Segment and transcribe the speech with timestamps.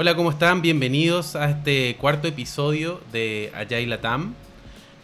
[0.00, 0.62] Hola, ¿cómo están?
[0.62, 4.36] Bienvenidos a este cuarto episodio de Agile Latam.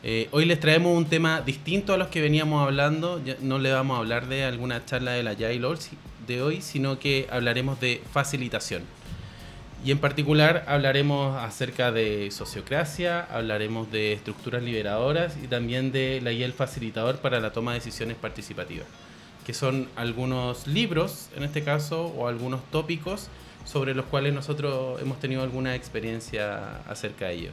[0.04, 3.20] Eh, hoy les traemos un tema distinto a los que veníamos hablando.
[3.40, 5.66] no le vamos a hablar de alguna charla del Agile
[6.28, 8.84] de hoy, sino que hablaremos de facilitación.
[9.84, 16.30] Y en particular hablaremos acerca de sociocracia, hablaremos de estructuras liberadoras y también de la
[16.30, 18.86] guía del facilitador para la toma de decisiones participativas,
[19.44, 23.28] que son algunos libros, en este caso, o algunos tópicos
[23.64, 27.52] sobre los cuales nosotros hemos tenido alguna experiencia acerca de ellos.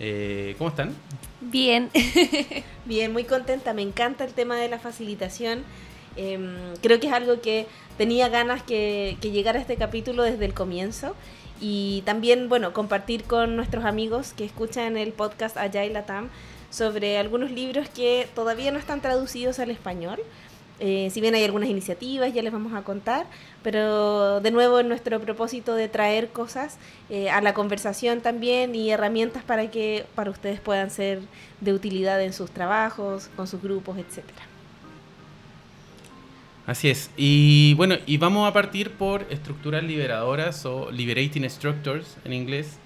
[0.00, 0.94] Eh, ¿Cómo están?
[1.40, 1.90] Bien.
[2.84, 3.74] Bien, muy contenta.
[3.74, 5.62] Me encanta el tema de la facilitación.
[6.16, 7.66] Em, creo que es algo que
[7.96, 11.14] tenía ganas que, que llegara a este capítulo desde el comienzo.
[11.60, 16.28] Y también, bueno, compartir con nuestros amigos que escuchan el podcast Allá y Latam
[16.70, 20.20] sobre algunos libros que todavía no están traducidos al español
[20.80, 23.26] eh, si bien hay algunas iniciativas, ya les vamos a contar,
[23.62, 26.78] pero de nuevo en nuestro propósito de traer cosas
[27.10, 31.20] eh, a la conversación también y herramientas para que para ustedes puedan ser
[31.60, 34.42] de utilidad en sus trabajos, con sus grupos, etcétera.
[36.66, 37.10] Así es.
[37.16, 42.78] Y bueno, y vamos a partir por estructuras liberadoras o liberating structures en inglés.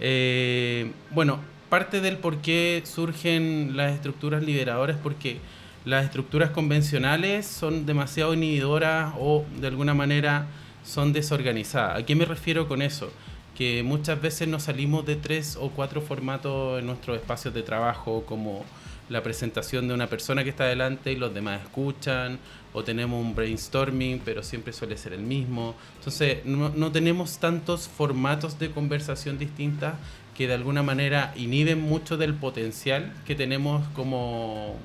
[0.00, 5.38] Eh, bueno, parte del por qué surgen las estructuras liberadoras porque
[5.86, 10.48] las estructuras convencionales son demasiado inhibidoras o de alguna manera
[10.84, 12.00] son desorganizadas.
[12.00, 13.12] ¿A qué me refiero con eso?
[13.56, 18.24] Que muchas veces nos salimos de tres o cuatro formatos en nuestros espacios de trabajo,
[18.26, 18.64] como
[19.08, 22.40] la presentación de una persona que está adelante y los demás escuchan,
[22.72, 25.76] o tenemos un brainstorming, pero siempre suele ser el mismo.
[25.98, 29.94] Entonces, no, no tenemos tantos formatos de conversación distintas
[30.36, 34.76] que de alguna manera inhiben mucho del potencial que tenemos como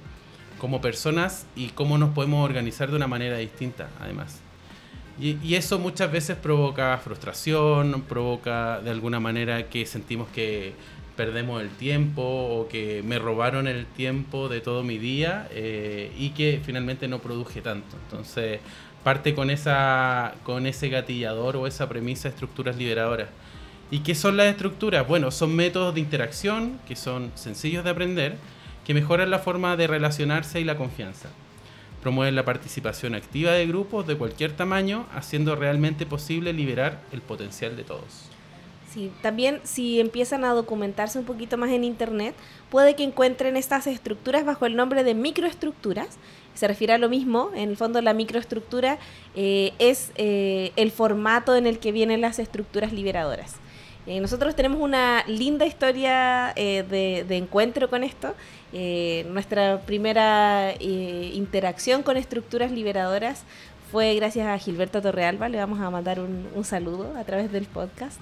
[0.62, 4.42] como personas y cómo nos podemos organizar de una manera distinta, además.
[5.20, 10.74] Y, eso muchas veces provoca frustración, provoca de alguna manera que sentimos que
[11.18, 16.30] perdemos el tiempo o que me robaron el tiempo de todo mi día eh, y
[16.30, 17.98] que finalmente no produje tanto.
[18.06, 18.60] Entonces
[19.04, 23.30] parte con, esa, con ese gatillador o esa premisa de estructuras liberadoras.
[23.90, 25.08] ¿Y qué son las estructuras?
[25.08, 28.38] Bueno, son métodos de interacción que son sencillos de aprender
[28.92, 31.30] que mejoran la forma de relacionarse y la confianza.
[32.02, 37.78] Promueven la participación activa de grupos de cualquier tamaño, haciendo realmente posible liberar el potencial
[37.78, 38.26] de todos.
[38.94, 42.36] Sí, también si empiezan a documentarse un poquito más en Internet,
[42.70, 46.18] puede que encuentren estas estructuras bajo el nombre de microestructuras.
[46.54, 49.00] Se refiere a lo mismo, en el fondo la microestructura
[49.36, 53.56] eh, es eh, el formato en el que vienen las estructuras liberadoras.
[54.08, 58.34] Eh, nosotros tenemos una linda historia de, de, encuentro con esto
[58.74, 63.44] eh, nuestra primera eh, interacción con estructuras liberadoras
[63.92, 68.18] fue gracias a Gilberto Torrealba, le vamos a mandar un, saludo a través del podcast.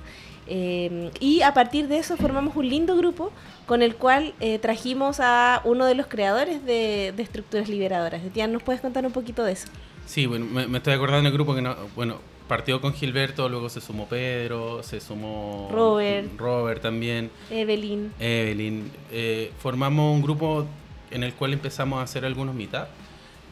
[0.47, 3.31] Eh, y a partir de eso formamos un lindo grupo
[3.67, 8.23] con el cual trajimos a uno de los creadores de, estructuras liberadoras.
[8.23, 9.67] Etienne, ¿nos puedes contar un poquito de eso?
[10.07, 12.15] Sí, bueno, me, estoy acordando del grupo que no, bueno,
[12.49, 18.11] partió con Gilberto, luego se sumó Pedro, se sumó Robert, Robert también, Evelyn.
[18.19, 18.91] Evelyn.
[19.11, 20.65] Eh, formamos un grupo
[21.11, 22.89] en el cual empezamos a hacer algunos meetups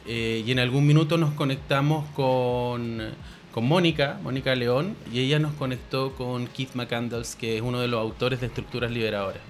[0.07, 3.13] eh, y en algún minuto nos conectamos con,
[3.53, 7.88] con Mónica, Mónica León, y ella nos conectó con Keith McCandles, que es uno de
[7.88, 9.41] los autores de Estructuras Liberadoras.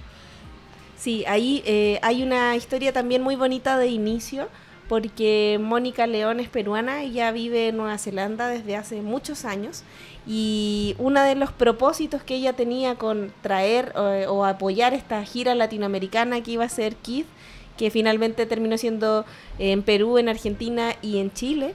[0.98, 4.50] Sí, ahí eh, hay una historia también muy bonita de inicio
[4.88, 9.84] porque Mónica León es peruana, ella vive en Nueva Zelanda desde hace muchos años
[10.26, 16.42] y uno de los propósitos que ella tenía con traer o apoyar esta gira latinoamericana
[16.42, 17.26] que iba a ser Kid,
[17.78, 19.26] que finalmente terminó siendo
[19.60, 21.74] en Perú, en Argentina y en Chile,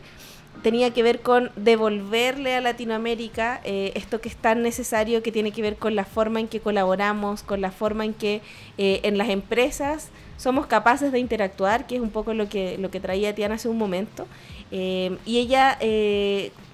[0.63, 5.53] tenía que ver con devolverle a Latinoamérica eh, esto que es tan necesario, que tiene
[5.53, 8.43] que ver con la forma en que colaboramos, con la forma en que
[8.79, 10.11] eh, en las empresas
[10.43, 13.69] somos capaces de interactuar, que es un poco lo que, lo que traía Tiana hace
[13.69, 14.27] un momento.
[14.71, 15.79] Eh, y ella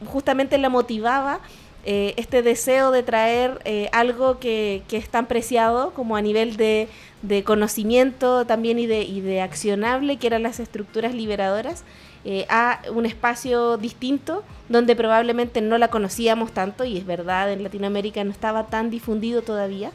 [0.06, 1.40] justamente la motivaba
[1.84, 3.60] este deseo de traer
[3.92, 6.86] algo que, que, es tan preciado como a nivel de,
[7.22, 11.84] de conocimiento también y de, y de accionable, que eran las estructuras liberadoras.
[12.24, 17.62] Eh, a un espacio distinto donde probablemente no la conocíamos tanto y es verdad, en
[17.62, 19.92] Latinoamérica no estaba tan difundido todavía.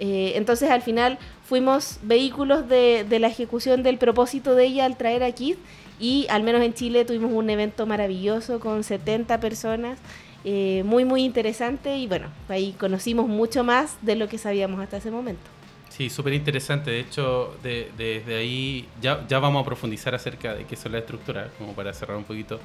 [0.00, 5.22] Eh, entonces al final fuimos vehículos de, la ejecución del propósito de ella al traer
[5.22, 5.56] aquí
[5.98, 9.98] y al menos en Chile tuvimos un evento maravilloso con 70 personas.
[10.44, 14.98] Eh, muy muy interesante y bueno, ahí conocimos mucho más de lo que sabíamos hasta
[14.98, 15.42] ese momento.
[15.88, 16.92] Sí, súper interesante.
[16.92, 21.48] De hecho, desde ahí ya, ya vamos a profundizar acerca de qué son las estructuras,
[21.58, 22.60] como para cerrar un poquito.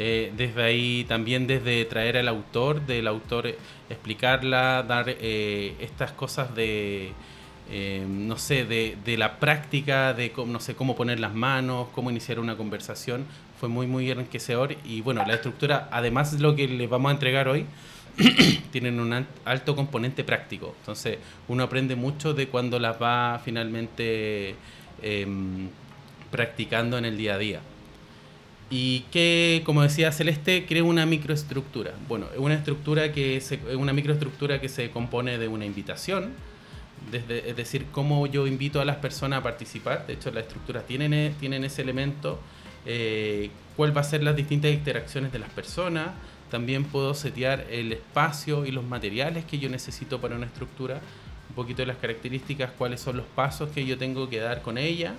[0.00, 3.56] Eh, desde ahí también desde traer al autor, del autor
[3.90, 7.10] explicarla, dar eh, estas cosas de,
[7.68, 12.10] eh, no sé, de, de, la práctica, de no sé, cómo poner las manos, cómo
[12.10, 13.26] iniciar una conversación,
[13.58, 14.76] fue muy, muy enriquecedor.
[14.84, 17.66] Y bueno, la estructura, además de lo que les vamos a entregar hoy,
[18.70, 20.76] tienen un alto componente práctico.
[20.78, 21.18] Entonces,
[21.48, 24.54] uno aprende mucho de cuando las va finalmente
[25.02, 25.68] em,
[26.30, 27.60] practicando en el día a día.
[28.70, 31.94] Y que, como decía Celeste, crea una microestructura.
[32.06, 36.32] Bueno, una estructura que se, una microestructura que se compone de una invitación,
[37.10, 40.06] desde, es decir, cómo yo invito a las personas a participar.
[40.06, 42.40] De hecho, las estructuras tienen, tienen ese elemento.
[42.84, 46.10] Eh, cuál va a ser las distintas interacciones de las personas.
[46.50, 51.00] También puedo setear el espacio y los materiales que yo necesito para una estructura.
[51.48, 54.76] Un poquito de las características, cuáles son los pasos que yo tengo que dar con
[54.76, 55.14] ella.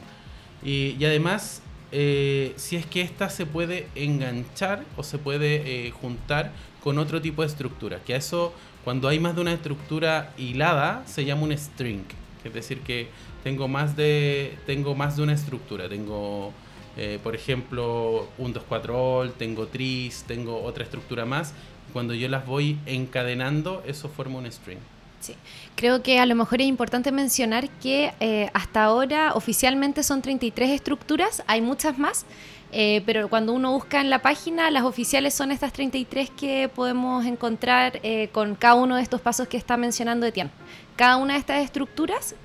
[0.63, 5.91] Y, y además eh, si es que ésta se puede enganchar o se puede eh,
[5.91, 6.51] juntar
[6.83, 7.99] con otro tipo de estructura.
[8.05, 8.53] Que a eso,
[8.83, 12.03] cuando hay más de una estructura hilada, se llama un string.
[12.43, 13.07] Es decir, que
[13.43, 15.89] tengo más de, tengo más de una estructura.
[15.89, 16.53] Tengo,
[16.97, 21.53] eh, por ejemplo, un 2, 4 all, tengo tris, tengo otra estructura más.
[21.91, 24.79] Cuando yo las voy encadenando, eso forma un string.
[25.19, 25.35] Sí.
[25.75, 30.71] Creo que a lo mejor es importante mencionar que eh, hasta ahora oficialmente son 33
[30.71, 32.25] estructuras, hay muchas más,
[32.71, 37.25] eh, pero cuando uno busca en la página, las oficiales son estas 33 que podemos
[37.25, 40.51] encontrar eh, con cada uno de estos pasos que está mencionando Etienne.
[40.95, 42.35] Cada una de estas estructuras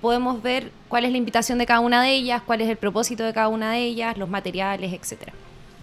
[0.00, 3.24] podemos ver cuál es la invitación de cada una de ellas, cuál es el propósito
[3.24, 5.32] de cada una de ellas, los materiales, etcétera.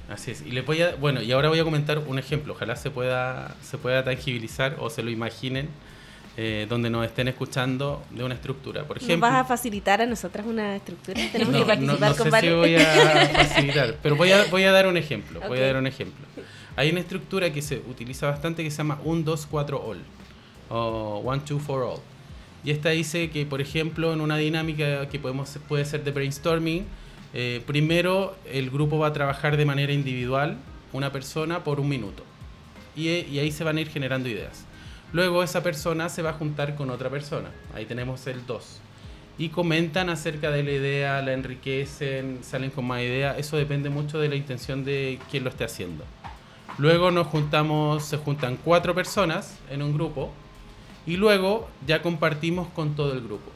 [0.09, 0.41] Así es.
[0.41, 2.53] Y les voy a, bueno, y ahora voy a comentar un ejemplo.
[2.53, 5.67] Ojalá se pueda, se pueda tangibilizar o se lo imaginen
[6.37, 8.83] eh, donde nos estén escuchando de una estructura.
[8.85, 11.19] Por ejemplo, ¿Nos vas a facilitar a nosotras una estructura?
[11.31, 14.63] Tenemos no, que participar no, no sé si voy a facilitar, pero voy a, voy
[14.63, 15.41] a dar un ejemplo.
[15.47, 16.25] Voy a dar un ejemplo.
[16.75, 19.99] Hay una estructura que se utiliza bastante que se llama 1, 2, 4 all
[20.69, 21.99] o 1, 2, 4 all.
[22.63, 26.85] Y esta dice que, por ejemplo, en una dinámica que podemos, puede ser de brainstorming,
[27.33, 30.57] eh, primero el grupo va a trabajar de manera individual,
[30.93, 32.23] una persona por un minuto.
[32.95, 34.65] Y, y ahí se van a ir generando ideas.
[35.11, 37.49] Luego esa persona se va a juntar con otra persona.
[37.73, 38.79] Ahí tenemos el 2.
[39.39, 43.37] Y comentan acerca de la idea, la enriquecen, salen con más ideas.
[43.39, 46.03] Eso depende mucho de la intención de quien lo esté haciendo.
[46.77, 50.31] Luego nos juntamos, se juntan cuatro personas en un grupo
[51.05, 53.51] y luego ya compartimos con todo el grupo.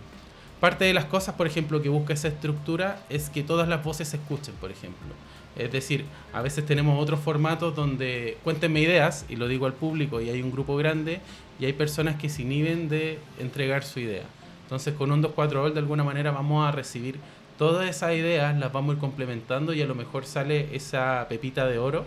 [0.60, 4.08] Parte de las cosas, por ejemplo, que busca esa estructura es que todas las voces
[4.08, 5.14] se escuchen, por ejemplo.
[5.56, 10.20] Es decir, a veces tenemos otros formatos donde cuéntenme ideas y lo digo al público
[10.20, 11.22] y hay un grupo grande
[11.63, 14.25] y hay personas que se inhiben de entregar su idea.
[14.63, 17.15] Entonces con un 2-4 de alguna manera vamos a recibir
[17.57, 21.65] todas esas ideas, las vamos a ir complementando y a lo mejor sale esa pepita
[21.65, 22.06] de oro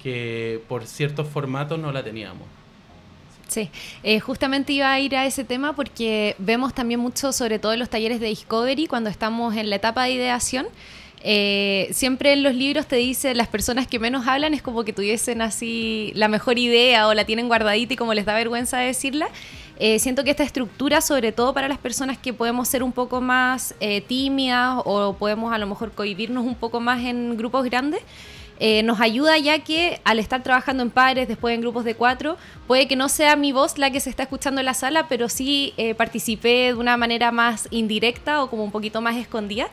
[0.00, 2.46] que por ciertos formatos no la teníamos.
[3.48, 3.68] Sí,
[4.04, 7.80] eh, justamente iba a ir a ese tema porque vemos también mucho, sobre todo en
[7.80, 10.68] los talleres de Discovery, cuando estamos en la etapa de ideación,
[11.26, 14.92] eh, siempre en los libros te dice las personas que menos hablan es como que
[14.92, 19.28] tuviesen así la mejor idea o la tienen guardadita y como les da vergüenza decirla.
[19.78, 23.22] Eh, siento que esta estructura, sobre todo para las personas que podemos ser un poco
[23.22, 28.02] más eh, tímidas o podemos a lo mejor cohibirnos un poco más en grupos grandes,
[28.84, 32.38] nos ayuda ya que al estar trabajando en pares, después en grupos de cuatro,
[32.68, 35.28] puede que no sea mi voz la que se está escuchando en la sala, pero
[35.28, 39.68] sí participé de una manera más indirecta o como un poquito más escondida.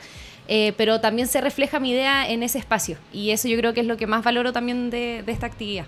[0.53, 2.97] Eh, pero también se refleja mi idea en ese espacio.
[3.13, 5.85] Y eso yo creo que es lo que más valoro también de, esta actividad.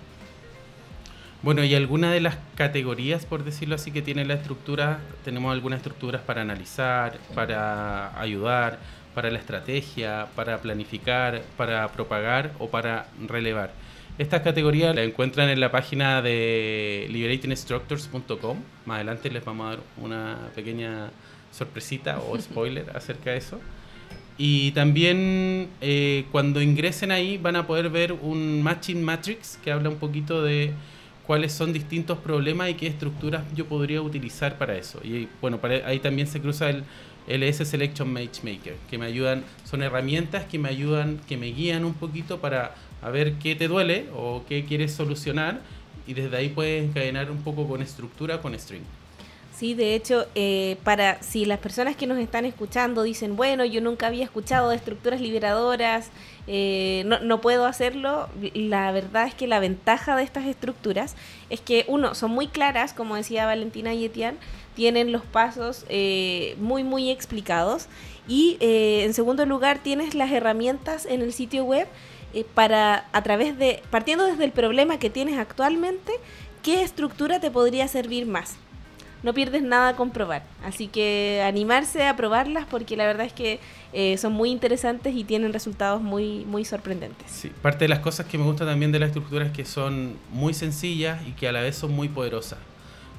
[1.42, 5.80] Bueno, y alguna de las categorías, por decirlo así, que tiene la estructura, tenemos algunas
[5.80, 8.78] estructuras para analizar, para ayudar,
[9.14, 13.70] para la estrategia, para planificar, para propagar o para relevar.
[14.16, 18.62] Estas categorías las encuentran en la página de liberatinginstructors.com.
[18.86, 21.10] Más adelante les vamos a dar una pequeña
[21.52, 23.60] sorpresita o spoiler acerca de eso.
[24.36, 29.88] Y también eh, cuando ingresen ahí van a poder ver un Matching Matrix que habla
[29.88, 30.72] un poquito de
[31.26, 35.00] cuáles son distintos problemas y qué estructuras yo podría utilizar para eso.
[35.04, 36.84] Y bueno, ahí también se cruza el
[37.26, 41.94] LS Selection Matchmaker, que me ayudan, son herramientas que me ayudan, que me guían un
[41.94, 45.60] poquito para a ver qué te duele o qué quieres solucionar
[46.06, 48.82] y desde ahí puedes encadenar un poco con estructura, con string.
[49.56, 53.80] Sí, de hecho, eh, para si las personas que nos están escuchando dicen, bueno, yo
[53.80, 56.10] nunca había escuchado de estructuras liberadoras,
[56.48, 61.14] eh, no, no, puedo hacerlo, la verdad es que la ventaja de estas estructuras
[61.50, 64.38] es que, uno, son muy claras, como decía Valentina y Etienne,
[64.74, 67.86] tienen los pasos eh, muy, muy explicados,
[68.26, 71.86] y en segundo lugar, tienes las herramientas en el sitio web
[72.34, 76.12] eh, para, a través de, partiendo desde el problema que tienes actualmente,
[76.64, 78.56] qué estructura te podría servir más.
[79.24, 80.42] No pierdes nada con probar.
[80.62, 83.58] Así que animarse a probarlas porque la verdad es que
[83.94, 87.30] eh, son muy interesantes y tienen resultados muy, muy sorprendentes.
[87.30, 90.18] Sí, parte de las cosas que me gusta también de la estructura es que son
[90.30, 92.58] muy sencillas y que a la vez son muy poderosas.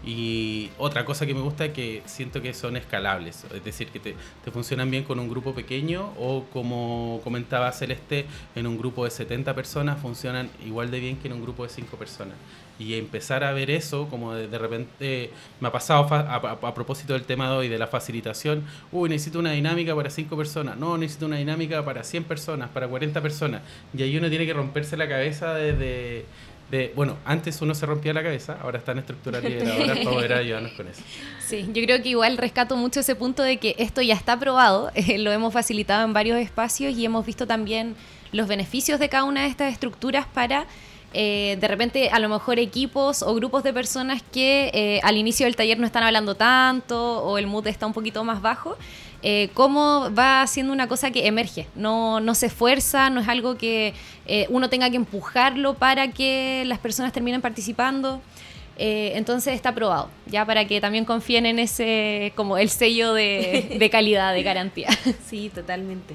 [0.06, 4.00] Y otra cosa que me gusta es que siento que son escalables, es decir, que
[4.00, 9.04] te, te, funcionan bien con un grupo pequeño o como comentaba Celeste, en un grupo
[9.06, 12.36] de 70 personas funcionan igual de bien que en un grupo de 5 personas.
[12.78, 16.74] Y empezar a ver eso, como de, de repente me ha pasado a, a, a,
[16.74, 20.78] propósito del tema de hoy, de la facilitación, uy, necesito una dinámica para 5 personas,
[20.78, 23.62] no, necesito una dinámica para 100 personas, para 40 personas.
[23.98, 25.76] Y ahí uno tiene que romperse la cabeza desde...
[25.76, 26.26] De,
[26.72, 30.72] de, bueno, antes uno se rompía la cabeza, ahora están estructuras liberadoras para poder ayudarnos
[30.72, 31.02] con eso.
[31.40, 34.92] Sí, yo creo que igual rescato mucho ese punto de que esto ya está probado,
[34.96, 37.96] eh, lo hemos facilitado en varios espacios y hemos visto también
[38.32, 40.66] los beneficios de cada una de estas estructuras para
[41.18, 45.46] eh, de repente a lo mejor equipos o grupos de personas que eh, al inicio
[45.46, 48.76] del taller no están hablando tanto o el mood está un poquito más bajo
[49.24, 53.58] eh, cómo va siendo una cosa que emerge, no, no se esfuerza, no es algo
[53.58, 53.94] que
[54.28, 58.22] eh, uno tenga que empujarlo para que las personas terminen participando.
[58.78, 63.90] Entonces está aprobado, ya para que también confíen en ese, como el sello de, de
[63.90, 64.90] calidad, de garantía.
[65.26, 66.14] Sí, totalmente.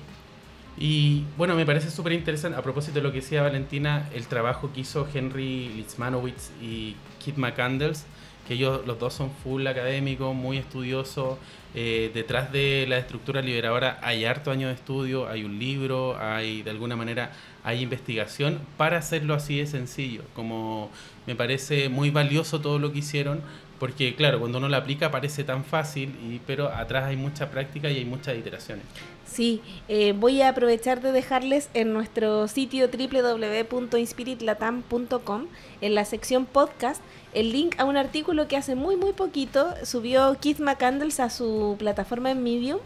[0.82, 4.72] Y bueno, me parece súper interesante, a propósito de lo que decía Valentina, el trabajo
[4.72, 8.06] que hizo Henry Litzmanowitz y Kit McCandles,
[8.48, 11.36] que ellos los dos son full académicos, muy estudiosos.
[11.74, 16.62] Eh, detrás de la estructura liberadora hay harto año de estudio, hay un libro, hay
[16.62, 17.30] de alguna manera
[17.62, 20.22] hay investigación para hacerlo así de sencillo.
[20.34, 20.90] Como
[21.26, 23.42] me parece muy valioso todo lo que hicieron,
[23.80, 27.90] porque claro, cuando uno lo aplica parece tan fácil, y, pero atrás hay mucha práctica
[27.90, 28.84] y hay muchas iteraciones.
[29.26, 35.46] Sí, eh, voy a aprovechar de dejarles en nuestro sitio www.inspiritlatam.com,
[35.80, 37.00] en la sección podcast,
[37.32, 41.76] el link a un artículo que hace muy muy poquito subió Keith McCandles a su
[41.78, 42.80] plataforma en Medium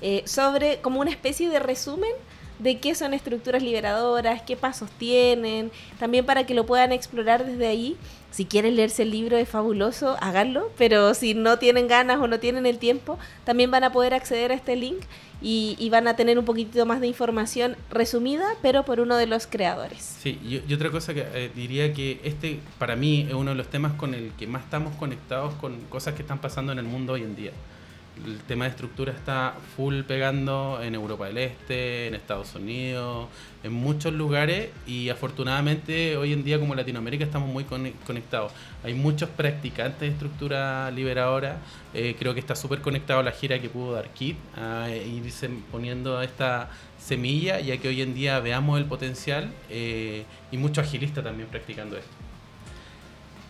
[0.00, 2.12] eh, sobre como una especie de resumen
[2.58, 7.66] de qué son estructuras liberadoras, qué pasos tienen, también para que lo puedan explorar desde
[7.66, 7.96] ahí.
[8.30, 12.38] Si quieren leerse el libro es fabuloso, háganlo, pero si no tienen ganas o no
[12.38, 14.98] tienen el tiempo, también van a poder acceder a este link
[15.40, 19.46] y, van a tener un poquitito más de información resumida, pero por uno de los
[19.46, 20.16] creadores.
[20.20, 23.68] Sí, y otra cosa que eh, diría que este para mí es uno de los
[23.68, 27.14] temas con el que más estamos conectados con cosas que están pasando en el mundo
[27.14, 27.52] hoy en día
[28.26, 33.28] el tema de estructura está full pegando en Europa del Este, en Estados Unidos,
[33.62, 38.52] en muchos lugares y afortunadamente hoy en día como Latinoamérica estamos muy conectados.
[38.84, 41.58] Hay muchos practicantes de estructura liberadora,
[41.94, 45.48] eh, creo que está súper conectado a la gira que pudo dar Kit, a irse
[45.70, 51.22] poniendo esta semilla ya que hoy en día veamos el potencial eh, y mucho agilista
[51.22, 52.27] también practicando esto.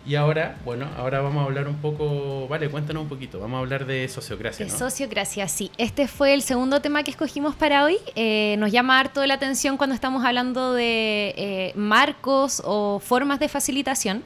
[0.08, 3.60] Y ahora, bueno, ahora vamos a hablar un poco, vale, cuéntanos un poquito, vamos a
[3.60, 4.64] hablar de sociocracia.
[4.64, 4.78] De ¿no?
[4.78, 5.70] sociocracia, sí.
[5.76, 7.98] Este fue el segundo tema que escogimos para hoy.
[8.14, 13.50] Eh, nos llama harto la atención cuando estamos hablando de eh, marcos o formas de
[13.50, 14.22] facilitación.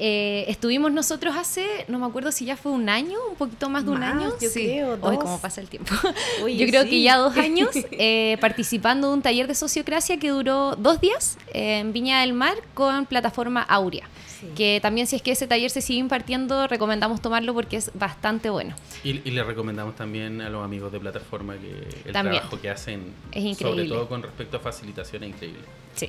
[0.00, 3.84] Eh, estuvimos nosotros hace, no me acuerdo si ya fue un año, un poquito más
[3.84, 4.32] de un Más, año.
[4.40, 5.24] yo creo, Hoy, dos.
[5.24, 5.92] cómo pasa el tiempo.
[6.42, 6.90] Oye, yo creo sí.
[6.90, 11.36] que ya dos años eh, participando de un taller de sociocracia que duró dos días
[11.52, 14.08] eh, en Viña del Mar con plataforma Aurea.
[14.40, 14.46] Sí.
[14.54, 18.50] Que también si es que ese taller se sigue impartiendo, recomendamos tomarlo porque es bastante
[18.50, 18.76] bueno.
[19.02, 22.36] Y, y le recomendamos también a los amigos de plataforma que el También.
[22.36, 25.62] trabajo que hacen, Es sobre todo con respecto a facilitación, es increíble.
[25.96, 26.08] Sí.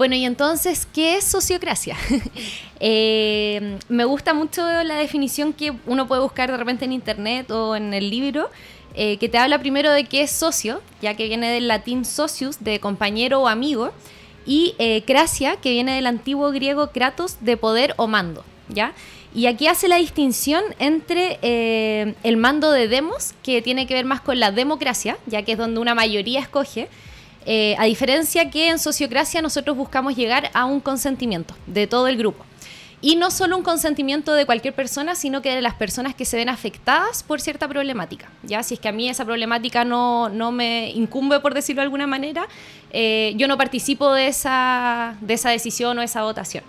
[0.00, 1.94] Bueno, y entonces, ¿qué es sociocracia?
[2.82, 7.76] Eh, me gusta mucho la definición que uno puede buscar de repente en internet o
[7.76, 8.48] en el libro,
[8.94, 12.64] eh, que te habla primero de qué es socio, ya que viene del latín socius,
[12.64, 13.92] de compañero o amigo,
[14.46, 18.94] y eh, cracia, que viene del antiguo griego kratos, de poder o mando, ¿ya?
[19.34, 24.06] Y aquí hace la distinción entre eh, el mando de demos, que tiene que ver
[24.06, 26.88] más con la democracia, ya que es donde una mayoría escoge,
[27.46, 32.16] eh, a diferencia que en sociocracia nosotros buscamos llegar a un consentimiento de todo el
[32.16, 32.44] grupo.
[33.02, 36.36] Y no solo un consentimiento de cualquier persona, sino que de las personas que se
[36.36, 38.30] ven afectadas por cierta problemática.
[38.42, 41.84] Ya, si es que a mí esa problemática no, no me incumbe, por decirlo de
[41.84, 42.46] alguna manera,
[42.92, 46.62] eh, yo no participo de esa, de esa decisión o esa votación.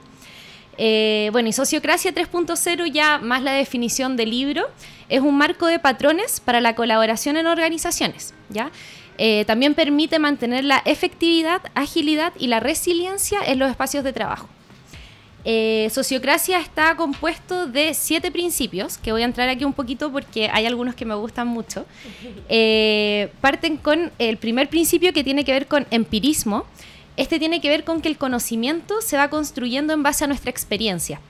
[0.77, 4.69] Eh, bueno, y Sociocracia 3.0, ya más la definición del libro,
[5.09, 8.33] es un marco de patrones para la colaboración en organizaciones.
[8.49, 8.71] ¿ya?
[9.23, 14.49] Eh, también permite mantener la efectividad, agilidad y la resiliencia en los espacios de trabajo.
[15.45, 20.49] Eh, Sociocracia está compuesto de siete principios, que voy a entrar aquí un poquito porque
[20.51, 21.85] hay algunos que me gustan mucho.
[22.53, 26.65] Eh, parten con el primer principio que tiene que ver con empirismo,
[27.15, 30.49] Este tiene que ver con que el conocimiento se va construyendo en base a nuestra
[30.49, 31.21] experiencia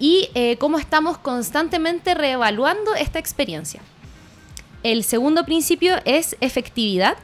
[0.00, 3.80] y eh, cómo estamos constantemente reevaluando esta experiencia.
[4.82, 7.16] El segundo principio es efectividad.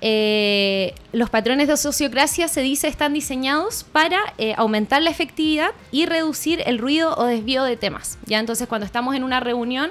[0.00, 6.06] Eh, los patrones de sociocracia se dice están diseñados para eh, aumentar la efectividad y
[6.06, 8.18] reducir el ruido o desvío de temas.
[8.24, 9.90] Ya entonces cuando estamos en una reunión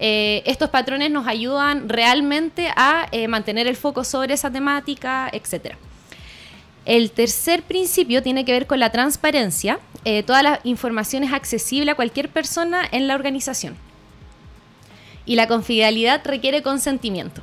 [0.00, 5.76] estos patrones nos ayudan realmente a mantener el foco sobre esa temática, etcétera.
[6.88, 9.78] El tercer principio tiene que ver con la transparencia.
[10.06, 13.76] Eh, toda la información es accesible a cualquier persona en la organización.
[15.26, 17.42] Y la confidencialidad requiere consentimiento.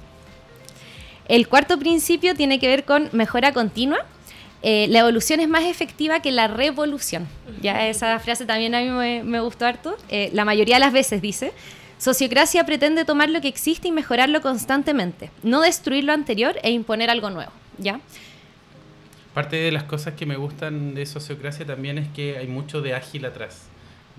[1.27, 4.05] El cuarto principio tiene que ver con mejora continua.
[4.61, 7.27] Eh, la evolución es más efectiva que la revolución.
[7.61, 8.89] Ya esa frase también a mí
[9.23, 9.97] me, gustó harto.
[10.09, 11.51] Eh, la mayoría de las veces dice,
[11.97, 17.09] sociocracia pretende tomar lo que existe y mejorarlo constantemente, no destruir lo anterior e imponer
[17.09, 17.51] algo nuevo.
[17.77, 17.99] ¿ya?
[19.33, 22.93] Parte de las cosas que me gustan de sociocracia también es que hay mucho de
[22.93, 23.67] ágil atrás.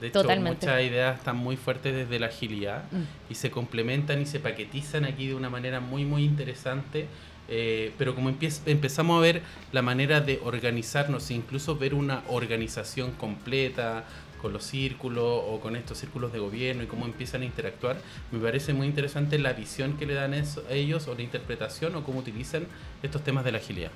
[0.00, 3.33] De hecho, muchas ideas están muy fuertes desde la agilidad mm.
[3.33, 7.07] y se complementan y se paquetizan aquí de una manera muy, muy interesante.
[7.49, 14.05] Eh, pero como empezamos a ver la manera de organizarnos, incluso ver una organización completa
[14.43, 17.97] con los círculos o con estos círculos de gobierno y cómo empiezan a interactuar,
[18.33, 22.05] me parece muy interesante la visión que le dan a ellos o la interpretación o
[22.05, 22.67] cómo utilizan
[23.03, 23.91] estos temas de la agilidad.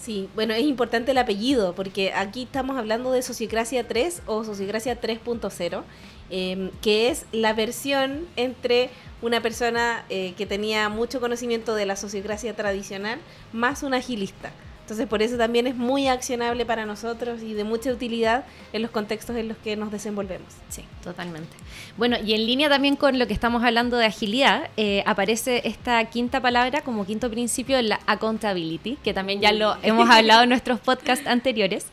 [0.00, 4.98] Sí, bueno, es importante el apellido, porque aquí estamos hablando de Sociocracia 3 o Sociocracia
[4.98, 5.84] 3.0,
[6.30, 8.88] em, que es la versión entre
[9.20, 13.18] una persona eh, que tenía mucho conocimiento de la sociocracia tradicional
[13.52, 14.52] más un agilista.
[14.90, 18.90] Entonces por eso también es muy accionable para nosotros y de mucha utilidad en los
[18.90, 20.48] contextos en los que nos desenvolvemos.
[20.68, 21.56] Sí, totalmente.
[21.96, 26.04] Bueno, y en línea también con lo que estamos hablando de agilidad, eh, aparece esta
[26.06, 30.80] quinta palabra como quinto principio, la accountability, que también ya lo hemos hablado en nuestros
[30.80, 31.86] podcasts anteriores.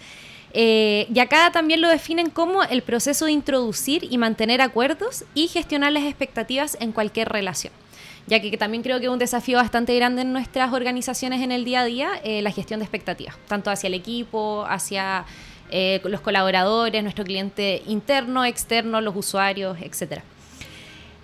[0.56, 5.50] Eh, y acá también lo definen como el proceso de introducir y mantener acuerdos y
[5.50, 7.72] gestionar las expectativas en cualquier relación
[8.28, 11.66] ya que, también creo que es un desafío bastante grande en nuestras organizaciones en el
[11.66, 15.26] día a día, eh, la gestión de expectativas, tanto hacia el equipo, hacia
[15.72, 20.24] eh, los colaboradores, nuestro cliente interno, externo, los usuarios, etcétera.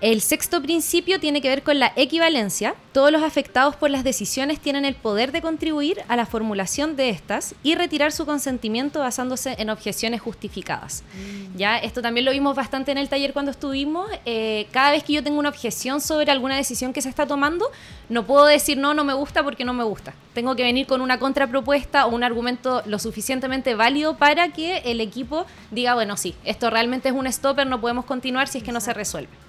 [0.03, 2.75] El sexto principio tiene que ver con la equivalencia.
[2.91, 7.09] Todos los afectados por las decisiones tienen el poder de contribuir a la formulación de
[7.09, 11.05] estas y retirar su consentimiento basándose en objeciones justificadas.
[11.13, 11.57] Mm.
[11.57, 14.09] Ya, esto también lo vimos bastante en el taller cuando estuvimos.
[14.25, 17.71] Eh, cada vez que yo tengo una objeción sobre alguna decisión que se está tomando,
[18.09, 20.13] no puedo decir no, no me gusta porque no me gusta.
[20.33, 24.99] Tengo que venir con una contrapropuesta o un argumento lo suficientemente válido para que el
[24.99, 28.73] equipo diga, bueno, sí, esto realmente es un stopper, no podemos continuar si es que
[28.73, 29.42] no se resuelve.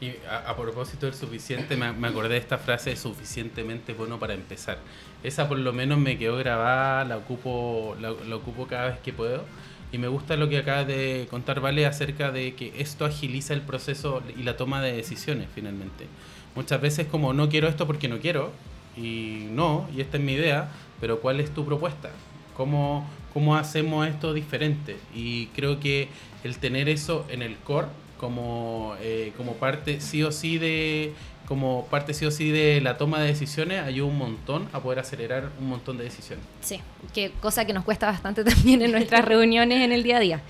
[0.00, 4.78] Y a, propósito del suficiente, me, acordé de esta frase suficientemente bueno para empezar.
[5.24, 9.44] Esa por lo menos me quedó grabada, la ocupo, la, ocupo cada vez que puedo.
[9.90, 13.62] Y me gusta lo que acaba de contar Vale acerca de que esto agiliza el
[13.62, 16.06] proceso y la toma de decisiones finalmente.
[16.54, 18.52] Muchas veces como no quiero esto porque no quiero,
[18.96, 20.68] y no, y esta es mi idea,
[21.00, 22.10] pero ¿cuál es tu propuesta?
[22.56, 24.96] ¿Cómo, cómo hacemos esto diferente?
[25.14, 26.08] Y creo que
[26.44, 31.14] el tener eso en el core como, eh, como parte sí o sí de
[31.46, 34.98] como parte sí o sí de la toma de decisiones ayuda un montón a poder
[34.98, 36.44] acelerar un montón de decisiones.
[36.60, 36.80] Sí,
[37.14, 40.42] que cosa que nos cuesta bastante también en nuestras reuniones en el día a día.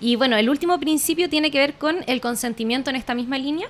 [0.00, 3.68] Y bueno, el último principio tiene que ver con el consentimiento en esta misma línea.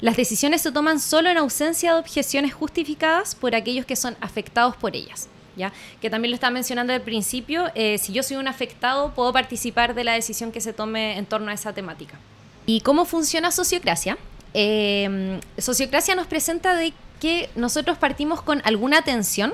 [0.00, 4.76] Las decisiones se toman solo en ausencia de objeciones justificadas por aquellos que son afectados
[4.76, 5.28] por ellas.
[5.56, 5.72] ¿Ya?
[6.00, 9.94] Que también lo estaba mencionando al principio, eh, si yo soy un afectado, puedo participar
[9.94, 12.18] de la decisión que se tome en torno a esa temática.
[12.72, 14.16] ¿Y cómo funciona Sociocracia?
[14.54, 19.52] Eh, Sociocracia nos presenta de que nosotros partimos con alguna tensión.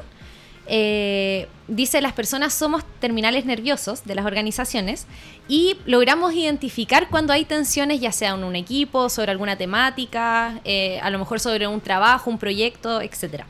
[0.66, 5.06] Eh, dice las personas somos terminales nerviosos de las organizaciones
[5.48, 11.00] y logramos identificar cuando hay tensiones ya sea en un equipo, sobre alguna temática, eh,
[11.00, 13.44] a lo mejor sobre un trabajo, un proyecto, etc.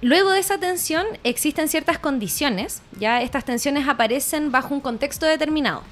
[0.00, 5.82] Luego de esa tensión existen ciertas condiciones, ya estas tensiones aparecen bajo un contexto determinado.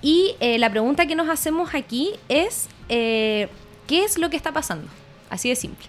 [0.00, 3.48] Y eh, la pregunta que nos hacemos aquí es, eh,
[3.86, 4.88] ¿qué es lo que está pasando?
[5.30, 5.86] Así de simple.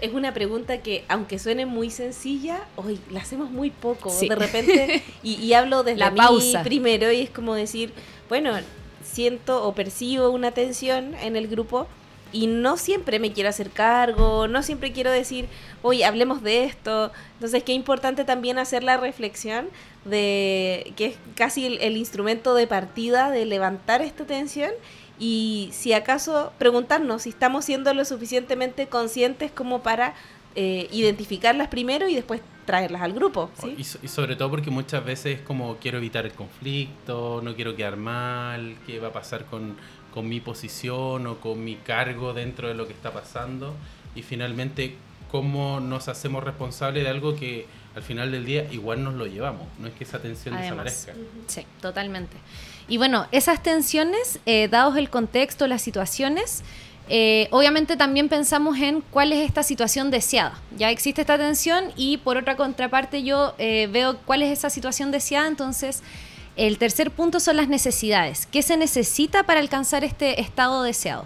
[0.00, 4.12] Es una pregunta que, aunque suene muy sencilla, hoy la hacemos muy poco.
[4.16, 7.92] De repente, y, hablo desde la pausa primero, y es como decir,
[8.28, 8.52] bueno,
[9.04, 11.88] siento o percibo una tensión en el grupo
[12.32, 15.48] y no siempre me quiero hacer cargo, no siempre quiero decir,
[15.82, 17.10] oye, hablemos de esto.
[17.34, 19.68] Entonces, qué importante también hacer la reflexión
[20.04, 24.70] de que es casi el, instrumento de partida de levantar esta tensión
[25.18, 30.14] y si acaso preguntarnos si estamos siendo lo suficientemente conscientes como para
[30.54, 33.50] eh, identificarlas primero y después traerlas al grupo.
[33.60, 33.74] ¿sí?
[33.78, 37.74] Y, y, sobre todo porque muchas veces es como quiero evitar el conflicto, no quiero
[37.74, 39.76] quedar mal, qué va a pasar con,
[40.18, 43.72] con mi posición o con mi cargo dentro de lo que está pasando
[44.16, 44.96] y finalmente
[45.30, 49.68] cómo nos hacemos responsables de algo que al final del día igual nos lo llevamos,
[49.78, 51.12] no es que esa tensión desaparezca.
[51.46, 52.36] Sí, totalmente.
[52.88, 56.64] Y bueno, esas tensiones, eh, dados el contexto, las situaciones,
[57.08, 60.58] eh, obviamente también pensamos en cuál es esta situación deseada.
[60.76, 65.12] Ya existe esta tensión y por otra contraparte yo eh, veo cuál es esa situación
[65.12, 66.02] deseada, entonces
[66.58, 68.46] el tercer punto son las necesidades.
[68.46, 71.24] ¿Qué se necesita para alcanzar este estado deseado?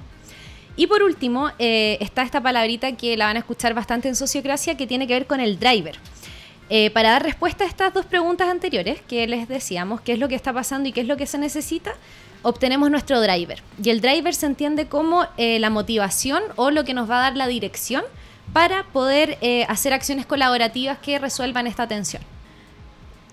[0.76, 4.86] Y por último, está esta palabrita que la van a escuchar bastante en sociocracia que
[4.86, 5.98] tiene que ver con el driver.
[6.74, 10.26] Eh, para dar respuesta a estas dos preguntas anteriores que les decíamos, qué es lo
[10.28, 11.92] que está pasando y qué es lo que se necesita,
[12.40, 13.62] obtenemos nuestro driver.
[13.84, 17.22] Y el driver se entiende como eh, la motivación o lo que nos va a
[17.24, 18.04] dar la dirección
[18.54, 22.22] para poder eh, hacer acciones colaborativas que resuelvan esta tensión.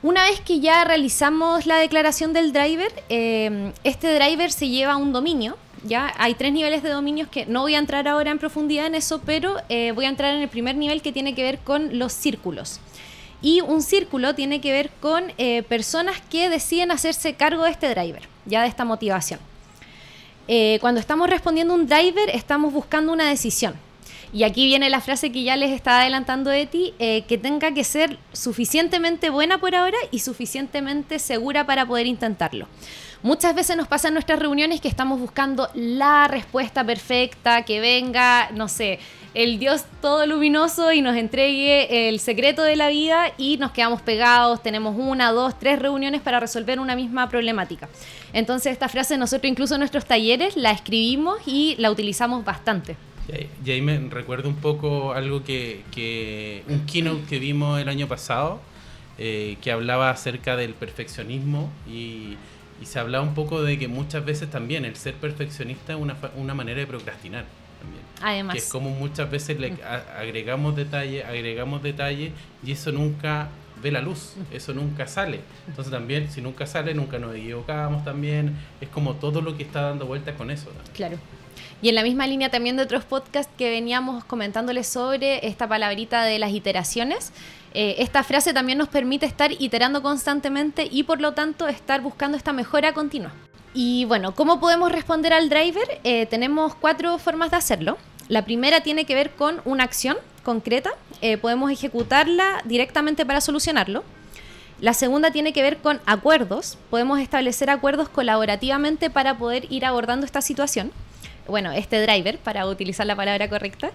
[0.02, 5.12] Una vez que ya realizamos la declaración del driver, este driver se lleva a un
[5.12, 5.58] dominio.
[5.84, 8.96] Ya hay tres niveles de dominios que no voy a entrar ahora en profundidad en
[8.96, 9.58] eso, pero
[9.96, 12.80] voy a entrar en el primer nivel que tiene que ver con los círculos.
[13.42, 17.90] Y un círculo tiene que ver con eh, personas que deciden hacerse cargo de este
[17.90, 19.40] driver, ya de esta motivación.
[20.48, 23.76] Eh, cuando estamos respondiendo un driver, estamos buscando una decisión.
[24.32, 27.74] Y aquí viene la frase que ya les estaba adelantando de ti, eh, que tenga
[27.74, 32.68] que ser suficientemente buena por ahora y suficientemente segura para poder intentarlo.
[33.22, 38.50] Muchas veces nos pasa en nuestras reuniones que estamos buscando la respuesta perfecta, que venga,
[38.52, 39.00] no sé,
[39.34, 44.02] el Dios todo luminoso y nos entregue el secreto de la vida y nos quedamos
[44.02, 47.90] pegados, tenemos una, dos, tres reuniones para resolver una misma problemática.
[48.32, 52.96] Entonces esta frase nosotros incluso en nuestros talleres la escribimos y la utilizamos bastante.
[53.66, 58.60] Y ahí me recuerdo un poco algo que, un keynote que vimos el año pasado,
[59.18, 62.38] eh, que hablaba acerca del perfeccionismo y,
[62.84, 66.54] se hablaba un poco de que muchas veces también el ser perfeccionista es una, una
[66.54, 67.44] manera de procrastinar.
[68.22, 68.54] Además.
[68.54, 69.74] Que es como muchas veces le
[70.18, 72.32] agregamos detalle, agregamos detalle
[72.66, 73.50] y eso nunca
[73.82, 75.42] ve la luz, eso nunca sale.
[75.68, 78.56] Entonces también, si nunca sale, nunca nos equivocamos también.
[78.82, 80.72] Es como todo lo que está dando vueltas con eso.
[80.94, 81.18] Claro.
[81.82, 86.24] Y en la misma línea también de otros podcasts que veníamos comentándoles sobre esta palabrita
[86.24, 87.32] de las iteraciones,
[87.74, 92.36] eh, esta frase también nos permite estar iterando constantemente y por lo tanto estar buscando
[92.36, 93.32] esta mejora continua.
[93.74, 96.02] Y bueno, ¿cómo podemos responder al driver?
[96.04, 97.98] Eh, tenemos cuatro formas de hacerlo.
[98.28, 100.92] La primera tiene que ver con una acción concreta.
[101.22, 104.04] Eh, podemos ejecutarla directamente para solucionarlo.
[104.82, 106.78] La segunda tiene que ver con acuerdos.
[106.90, 110.92] Podemos establecer acuerdos colaborativamente para poder ir abordando esta situación.
[111.50, 113.92] Bueno, este driver, para utilizar la palabra correcta.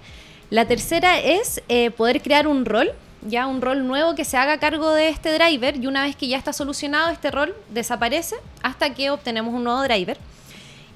[0.50, 2.92] La tercera es eh, poder crear un rol
[3.26, 6.28] ya un rol nuevo que se haga cargo de este driver y una vez que
[6.28, 10.18] ya está solucionado este rol desaparece hasta que obtenemos un nuevo driver.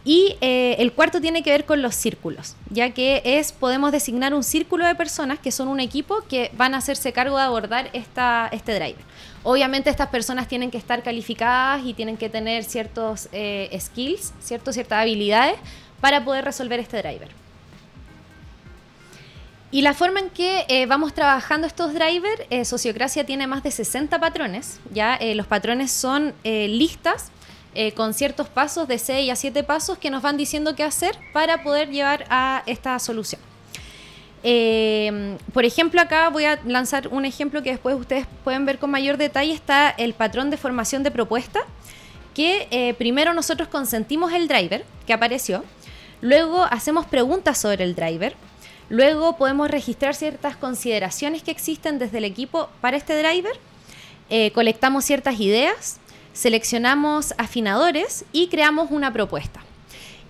[0.04, 4.32] Y eh, el cuarto tiene que ver con los círculos, ya que es, podemos designar
[4.32, 7.90] un círculo de personas que son un equipo que van a hacerse cargo de abordar
[7.92, 9.04] esta, este driver.
[9.42, 14.78] Obviamente estas personas tienen que estar calificadas y tienen que tener ciertos eh, skills, ciertas
[14.90, 15.56] habilidades
[16.00, 17.28] para poder resolver este driver.
[19.70, 23.70] Y la forma en que eh, vamos trabajando estos drivers, eh, Sociocracia tiene más de
[23.70, 24.80] 60 patrones.
[24.92, 25.14] ¿ya?
[25.16, 27.30] Eh, los patrones son listas
[27.94, 31.62] con ciertos pasos de 6 a 7 pasos que nos van diciendo qué hacer para
[31.62, 33.40] poder llevar a esta solución.
[35.52, 39.16] por ejemplo, acá voy a lanzar un ejemplo que después ustedes pueden ver con mayor
[39.16, 39.52] detalle.
[39.52, 41.60] Está el patrón de formación de propuesta,
[42.34, 45.62] que primero nosotros consentimos el driver que apareció,
[46.20, 48.34] luego hacemos preguntas sobre el driver,
[48.90, 53.52] Luego podemos registrar ciertas consideraciones que existen desde el equipo para este driver,
[54.30, 56.00] eh, colectamos ciertas ideas,
[56.32, 59.60] seleccionamos afinadores y creamos una propuesta.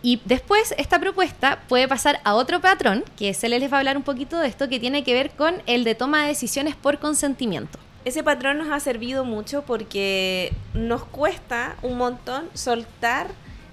[0.03, 3.97] Y después esta propuesta puede pasar a otro patrón, que se les va a hablar
[3.97, 6.99] un poquito de esto, que tiene que ver con el de toma de decisiones por
[6.99, 7.79] consentimiento.
[8.05, 13.29] Ese patrón nos ha servido mucho porque nos cuesta un montón soltar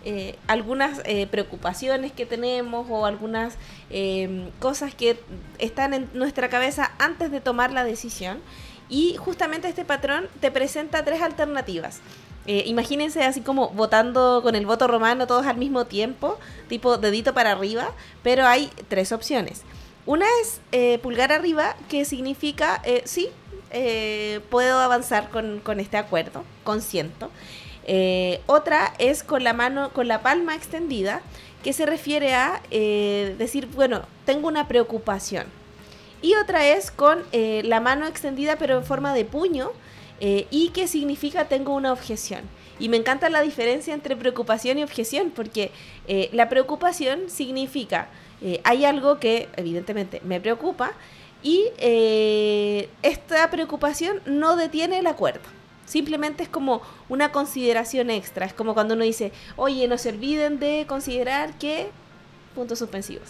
[0.07, 3.55] eh, algunas eh, preocupaciones que tenemos o algunas
[3.89, 5.19] em, cosas que
[5.57, 8.37] están en nuestra cabeza antes de tomar la decisión.
[8.87, 12.01] Y justamente este patrón te presenta tres alternativas.
[12.45, 16.37] Eh, imagínense así como votando con el voto romano todos al mismo tiempo,
[16.69, 17.91] tipo dedito para arriba,
[18.21, 19.63] pero hay tres opciones.
[20.05, 23.29] Una es pulgar arriba, que significa, sí,
[24.51, 27.31] puedo avanzar con, con este acuerdo, consiento.
[27.85, 31.21] Eh, otra es con la mano, con la palma extendida,
[31.63, 35.45] que se refiere a eh, decir, bueno, tengo una preocupación.
[36.21, 39.71] y otra es con eh, la mano extendida pero en forma de puño
[40.49, 42.41] y que significa tengo una objeción.
[42.79, 45.71] Y me encanta la diferencia entre preocupación y objeción, porque
[46.31, 48.07] la preocupación significa
[48.63, 50.93] hay algo que evidentemente me preocupa
[51.43, 51.65] y
[53.01, 55.49] esta preocupación no detiene el acuerdo.
[55.85, 58.45] Simplemente es como una consideración extra.
[58.45, 61.89] Es como cuando uno dice, oye, no se olviden de considerar que...
[62.55, 63.29] Puntos suspensivos.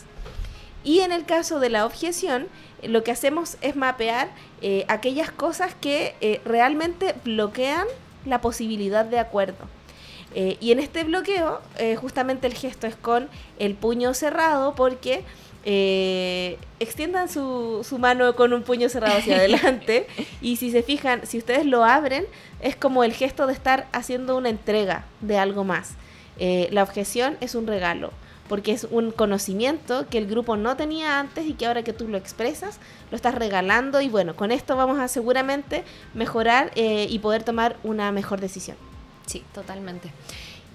[0.83, 2.47] Y en el caso de la objeción,
[2.83, 4.29] lo que hacemos es mapear
[4.61, 7.87] eh, aquellas cosas que eh, realmente bloquean
[8.25, 9.67] la posibilidad de acuerdo.
[10.35, 11.61] Eh, y en este bloqueo,
[11.99, 15.23] justamente el gesto es con el puño cerrado porque
[15.65, 20.07] extiendan su, su, mano con un puño cerrado hacia adelante
[20.41, 22.25] y si se fijan, si ustedes lo abren,
[22.61, 25.95] es como el gesto de estar haciendo una entrega de algo más.
[26.37, 28.11] la objeción es un regalo
[28.47, 32.07] porque es un conocimiento que el grupo no tenía antes y que ahora que tú
[32.07, 37.19] lo expresas, lo estás regalando y bueno, con esto vamos a seguramente mejorar eh, y
[37.19, 38.77] poder tomar una mejor decisión.
[39.25, 40.11] Sí, totalmente.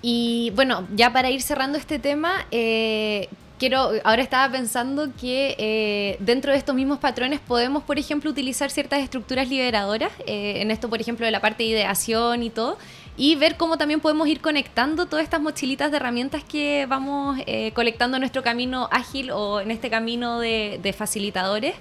[0.02, 3.28] Y bueno, ya para ir cerrando este tema, eh,
[3.60, 8.70] quiero, ahora estaba pensando que eh, dentro de estos mismos patrones podemos, por ejemplo, utilizar
[8.70, 12.78] ciertas estructuras liberadoras, en esto, por ejemplo, de la parte de ideación y todo,
[13.16, 17.70] y ver cómo también podemos ir conectando todas estas mochilitas de herramientas que vamos eh,
[17.72, 21.74] colectando en nuestro camino ágil o en este camino de, facilitadores.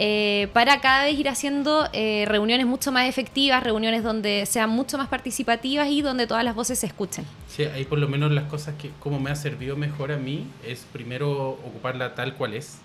[0.00, 4.96] Eh, para cada vez ir haciendo eh, reuniones mucho más efectivas, reuniones donde sean mucho
[4.96, 7.24] más participativas y donde todas las voces se escuchen.
[7.48, 10.46] Sí, ahí por lo menos las cosas que como me ha servido mejor a mí
[10.64, 12.78] es primero ocuparla tal cual es,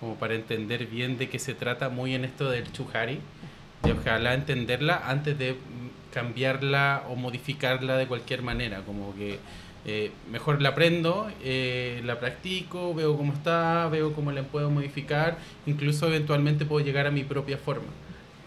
[0.00, 3.20] como para entender bien de qué se trata muy en esto del chuhari,
[3.86, 5.56] y ojalá entenderla antes de
[6.12, 9.38] cambiarla o modificarla de cualquier manera, como que
[9.86, 15.38] eh, mejor la aprendo, eh, la practico, veo cómo está, veo cómo la puedo modificar,
[15.66, 17.88] incluso eventualmente puedo llegar a mi propia forma.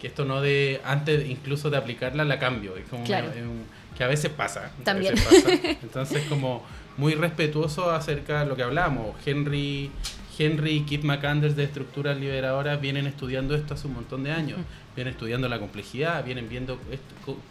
[0.00, 4.30] Que esto no de, antes incluso de aplicarla, la cambio, es como que a veces
[4.30, 4.70] pasa.
[4.84, 5.14] También.
[5.82, 6.64] Entonces como
[6.96, 9.14] muy respetuoso acerca de lo que hablamos.
[9.24, 9.90] Henry,
[10.38, 14.58] Henry y Keith McAnders de Estructuras Liberadoras vienen estudiando esto hace un montón de años
[14.94, 16.78] vienen estudiando la complejidad, vienen viendo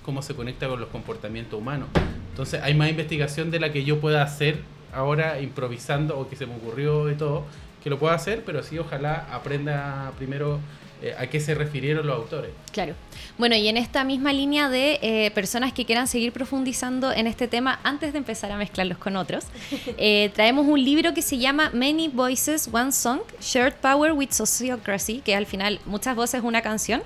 [0.03, 1.89] cómo se conecta con los comportamientos humanos.
[2.29, 4.59] Entonces hay más investigación de la que yo pueda hacer
[4.93, 7.45] ahora improvisando o que se me ocurrió y todo,
[7.83, 10.59] que lo pueda hacer, pero sí ojalá aprenda primero
[11.03, 12.51] eh, a qué se refirieron los autores.
[12.71, 12.93] Claro.
[13.37, 17.49] Bueno, y en esta misma línea de eh, personas que quieran seguir profundizando en este
[17.49, 19.43] tema, antes de empezar a mezclarlos con otros,
[19.97, 25.19] eh, traemos un libro que se llama Many Voices, One Song, Shared Power with Sociocracy,
[25.19, 27.03] que al final muchas voces una canción,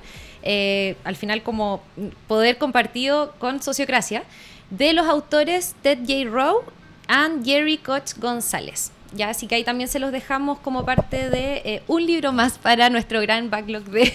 [1.03, 1.81] al final como
[2.27, 4.23] poder compartido con sociocracia,
[4.69, 6.29] de los autores Ted J.
[6.29, 6.63] Rowe
[7.07, 8.91] and Jerry Koch González.
[9.13, 12.57] Ya, así que ahí también se los dejamos como parte de eh, un libro más
[12.57, 14.11] para nuestro gran backlog de,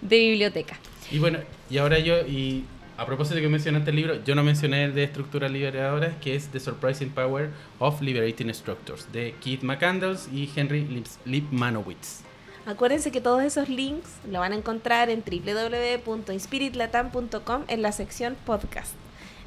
[0.00, 0.76] biblioteca.
[1.10, 2.64] Y bueno, y ahora yo, y
[2.96, 6.36] a propósito de que mencionaste el libro, yo no mencioné el de estructuras liberadoras, que
[6.36, 12.22] es The Surprising Power of Liberating Structures, de Keith McCandles y Henry Lipmanowitz.
[12.66, 18.94] Acuérdense que todos esos links lo van a encontrar en www.inspiritlatam.com en la sección podcast.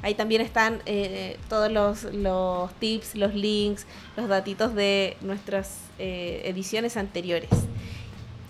[0.02, 6.42] Ahí también están eh, todos los, los, tips, los links, los datitos de nuestras eh,
[6.44, 7.50] ediciones anteriores.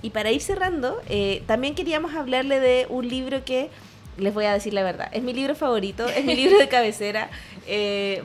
[0.03, 3.71] Y para ir cerrando, eh, también queríamos hablarle de un libro que,
[4.19, 7.31] les voy a decir la verdad, es mi libro favorito, es mi libro de cabecera.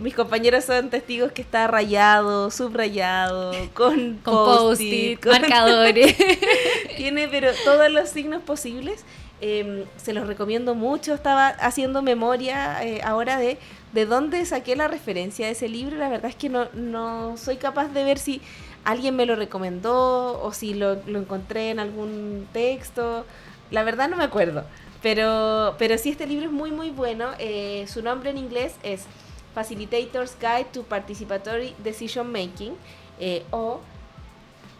[0.02, 6.16] mis compañeros son testigos que está rayado, subrayado, con, con post-it, marcadores.
[6.98, 9.06] Tiene pero todos los signos posibles
[9.46, 11.14] Em, se los recomiendo mucho.
[11.14, 13.58] Estaba haciendo memoria eh, ahora de,
[13.92, 15.98] de dónde saqué la referencia de ese libro.
[15.98, 18.40] La verdad es que no, no soy capaz de ver si
[18.86, 23.26] alguien me lo recomendó o si lo, lo encontré en algún texto.
[23.70, 24.64] La verdad no me acuerdo.
[25.02, 27.32] Pero, pero sí, este libro es muy, muy bueno.
[27.38, 29.04] Eh, su nombre en inglés es
[29.54, 32.76] Facilitators Guide to Participatory Decision Making
[33.20, 33.82] eh, o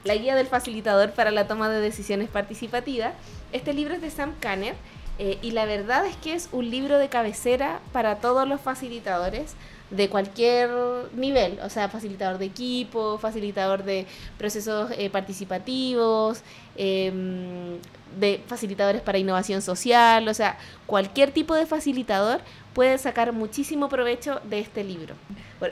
[0.06, 3.14] La Guía del Facilitador para la Toma de Decisiones Participativas.
[3.54, 4.76] Este libro es de Sam Kanner
[5.20, 9.54] eh, y la verdad es que es un libro de cabecera para todos los facilitadores
[9.92, 10.72] de cualquier
[11.14, 14.08] nivel, o sea, facilitador de equipo, facilitador de
[14.40, 16.42] procesos eh, participativos,
[16.76, 17.78] em,
[18.20, 22.42] de facilitadores para innovación social, o sea, cualquier tipo de facilitador
[22.74, 25.14] puede sacar muchísimo provecho de este libro.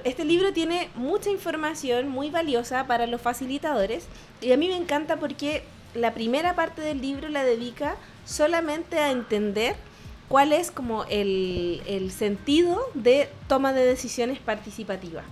[0.03, 4.05] este libro tiene mucha información muy valiosa para los facilitadores
[4.39, 9.11] y a mí me encanta porque la primera parte del libro la dedica solamente a
[9.11, 9.75] entender
[10.27, 15.23] cuál es como el, el sentido de toma de decisiones participativa.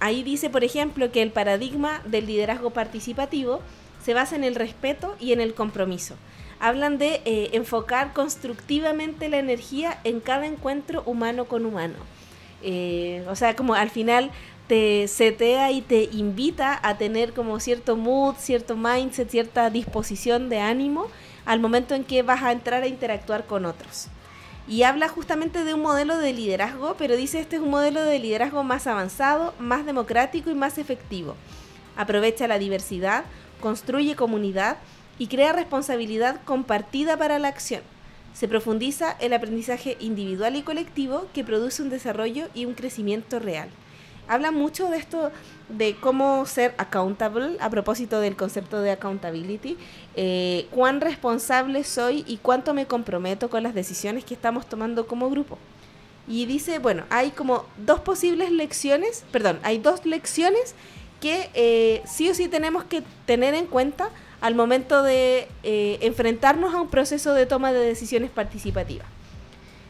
[0.00, 3.60] Ahí dice, por ejemplo, que el paradigma del liderazgo participativo
[4.04, 6.14] se basa en el respeto y en el compromiso.
[6.60, 11.96] Hablan de eh, enfocar constructivamente la energía en cada encuentro humano con humano.
[12.62, 14.30] Eh, o sea, como al final
[14.66, 20.60] te setea y te invita a tener como cierto mood, cierto mindset, cierta disposición de
[20.60, 21.08] ánimo
[21.44, 24.08] al momento en que vas a entrar a interactuar con otros.
[24.66, 28.18] Y habla justamente de un modelo de liderazgo, pero dice este es un modelo de
[28.18, 31.36] liderazgo más avanzado, más democrático y más efectivo.
[31.96, 33.24] Aprovecha la diversidad,
[33.60, 34.78] construye comunidad
[35.18, 37.82] y crea responsabilidad compartida para la acción.
[38.32, 43.68] Se profundiza el aprendizaje individual y colectivo que produce un desarrollo y un crecimiento real
[44.28, 45.30] habla mucho de esto
[45.68, 49.76] de cómo ser accountable a propósito del concepto de accountability,
[50.14, 55.30] eh, cuán responsable soy y cuánto me comprometo con las decisiones que estamos tomando como
[55.30, 55.58] grupo.
[56.26, 60.74] Y dice, bueno, hay como dos posibles lecciones, perdón, hay dos lecciones
[61.20, 64.10] que eh, sí o sí tenemos que tener en cuenta
[64.40, 69.04] al momento de eh, enfrentarnos a un proceso de toma de decisiones participativa.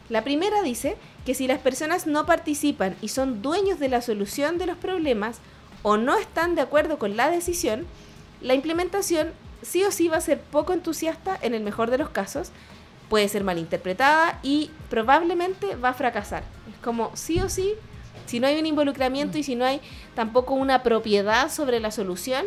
[0.07, 4.57] La primera dice que si las personas no participan y son dueños de la solución
[4.57, 5.39] de los problemas
[5.81, 7.85] o no están de acuerdo con la decisión,
[8.41, 12.09] la implementación sí o sí va a ser poco entusiasta en el mejor de los
[12.09, 12.51] casos,
[13.09, 16.43] puede ser malinterpretada y probablemente va a fracasar.
[16.71, 17.73] Es como sí o sí,
[18.25, 19.81] si no hay un involucramiento y si no hay
[20.13, 22.45] tampoco una propiedad sobre la solución,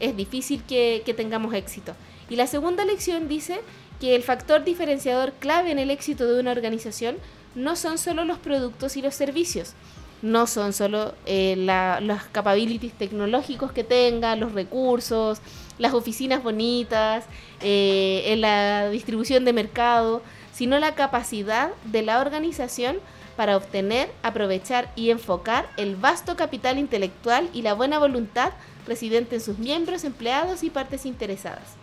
[0.00, 1.94] es difícil que, que tengamos éxito.
[2.28, 3.60] Y la segunda lección dice
[4.00, 7.16] que el factor diferenciador clave en el éxito de una organización
[7.54, 9.74] no son solo los productos y los servicios,
[10.22, 11.54] no son solo eh,
[12.00, 15.40] los capabilities tecnológicos que tenga, los recursos,
[15.78, 17.24] las oficinas bonitas,
[17.60, 22.98] eh, en la distribución de mercado, sino la capacidad de la organización
[23.36, 28.50] para obtener, aprovechar y enfocar el vasto capital intelectual y la buena voluntad
[28.84, 31.77] residente en sus miembros, empleados y partes interesadas.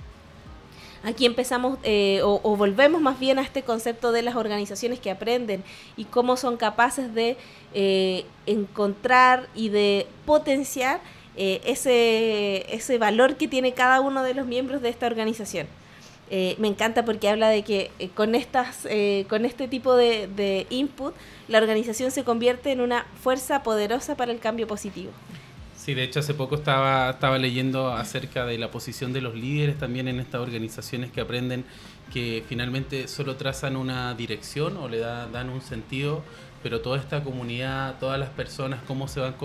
[1.06, 5.64] Aquí empezamos eh, o, volvemos más bien a este concepto de las organizaciones que aprenden
[5.96, 7.38] y cómo son capaces de
[7.76, 11.02] eh, encontrar y de potenciar
[11.38, 15.68] eh, ese, ese valor que tiene cada uno de los miembros de esta organización.
[16.32, 18.88] me encanta porque habla de que con, estas,
[19.30, 21.14] con este tipo de input
[21.48, 25.12] la organización se convierte en una fuerza poderosa para el cambio positivo.
[25.86, 29.78] Sí, de hecho hace poco estaba, estaba leyendo acerca de la posición de los líderes
[29.78, 31.64] también en estas organizaciones que aprenden
[32.12, 36.24] que finalmente solo trazan una dirección o le dan un sentido,
[36.64, 39.36] pero toda esta comunidad, todas las personas, cómo se van,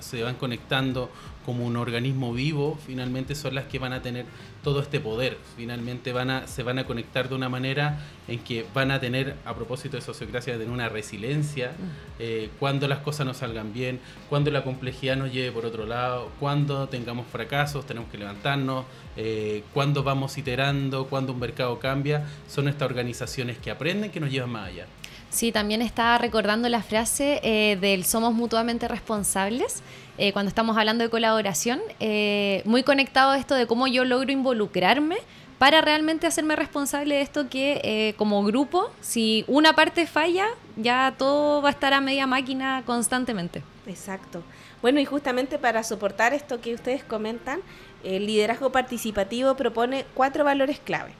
[0.00, 1.10] se van conectando
[1.44, 4.26] como un organismo vivo, finalmente son las que van a tener
[4.62, 5.36] todo este poder.
[5.56, 9.36] Finalmente van a, se van a conectar de una manera en que van a tener,
[9.44, 11.72] a propósito de sociocracia, tener una resiliencia
[12.18, 16.30] eh, cuando las cosas no salgan bien, cuando la complejidad nos lleve por otro lado,
[16.40, 22.68] cuando tengamos fracasos, tenemos que levantarnos, eh, cuando vamos iterando, cuando un mercado cambia, son
[22.68, 24.86] estas organizaciones que aprenden, que nos llevan más allá.
[25.34, 29.82] Sí, también estaba recordando la frase eh, del somos mutuamente responsables.
[30.16, 34.30] Eh, cuando estamos hablando de colaboración, eh, muy conectado a esto de cómo yo logro
[34.30, 35.16] involucrarme
[35.58, 41.60] para realmente hacerme responsable de esto que como grupo, si una parte falla, ya todo
[41.60, 43.64] va a estar a media máquina constantemente.
[43.88, 44.40] Exacto.
[44.82, 47.58] Bueno, y justamente para soportar esto que ustedes comentan,
[48.04, 51.12] el liderazgo participativo propone cuatro valores clave.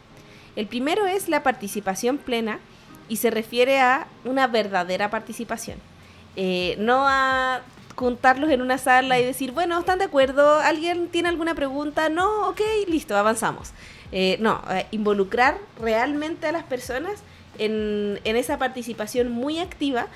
[0.55, 2.61] El primero es la participación plena
[3.09, 5.79] y se refiere a una verdadera participación.
[6.37, 7.62] Eh, no a
[7.95, 10.59] juntarlos en una sala y decir, bueno, ¿están de acuerdo?
[10.59, 12.09] ¿Alguien tiene alguna pregunta?
[12.09, 13.73] No, ok, listo, avanzamos.
[14.11, 17.23] Eh, no, eh, involucrar realmente a las personas
[17.59, 20.09] en, en esa participación muy activa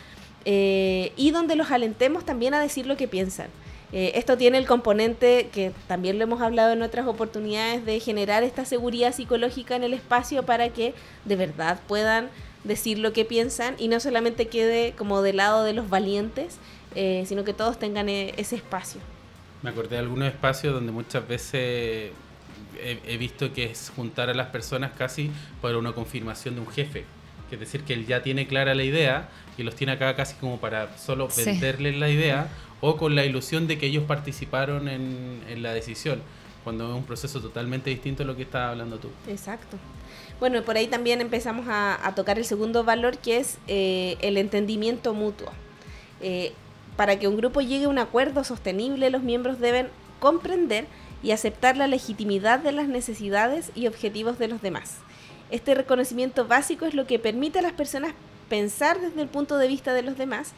[0.45, 3.49] y donde los alentemos también a decir lo que piensan.
[3.93, 8.65] esto tiene el componente que también lo hemos hablado en otras oportunidades de generar esta
[8.65, 10.95] seguridad psicológica en el espacio para que
[11.27, 12.31] de verdad puedan
[12.65, 16.59] decir lo que piensan y no solamente quede como del lado de los valientes,
[16.95, 19.01] eh, sino que todos tengan e, ese espacio.
[19.63, 22.13] Me acordé de algunos espacios donde muchas veces
[22.81, 25.31] he, visto que es juntar a las personas casi
[25.61, 27.05] para una confirmación de un jefe.
[27.49, 30.35] Que es decir, que él ya tiene clara la idea y los tiene acá casi
[30.37, 32.49] como para solo venderles la idea
[32.81, 36.21] o con la ilusión de que ellos participaron en, en la decisión,
[36.69, 39.09] cuando es un proceso totalmente distinto a lo que estás hablando tú.
[39.27, 39.79] Exacto.
[40.39, 45.15] Bueno, por ahí también empezamos a, tocar el segundo valor que es eh, el entendimiento
[45.15, 45.49] mutuo.
[46.21, 46.53] Eh,
[46.95, 49.89] para que un grupo llegue a un acuerdo sostenible, los miembros deben
[50.21, 50.85] comprender
[51.23, 54.99] y aceptar la legitimidad de las necesidades y objetivos de los demás.
[55.51, 58.13] Este reconocimiento básico es lo que permite a las personas
[58.51, 60.53] pensar desde el punto de vista de los demás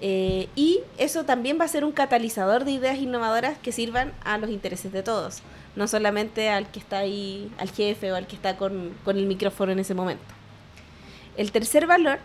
[0.00, 4.36] Eh, y eso también va a ser un catalizador de ideas innovadoras que sirvan a
[4.38, 5.42] los intereses de todos,
[5.74, 9.26] no solamente al que está ahí, al jefe o al que está con, con el
[9.26, 10.24] micrófono en ese momento.
[11.36, 12.18] El tercer valor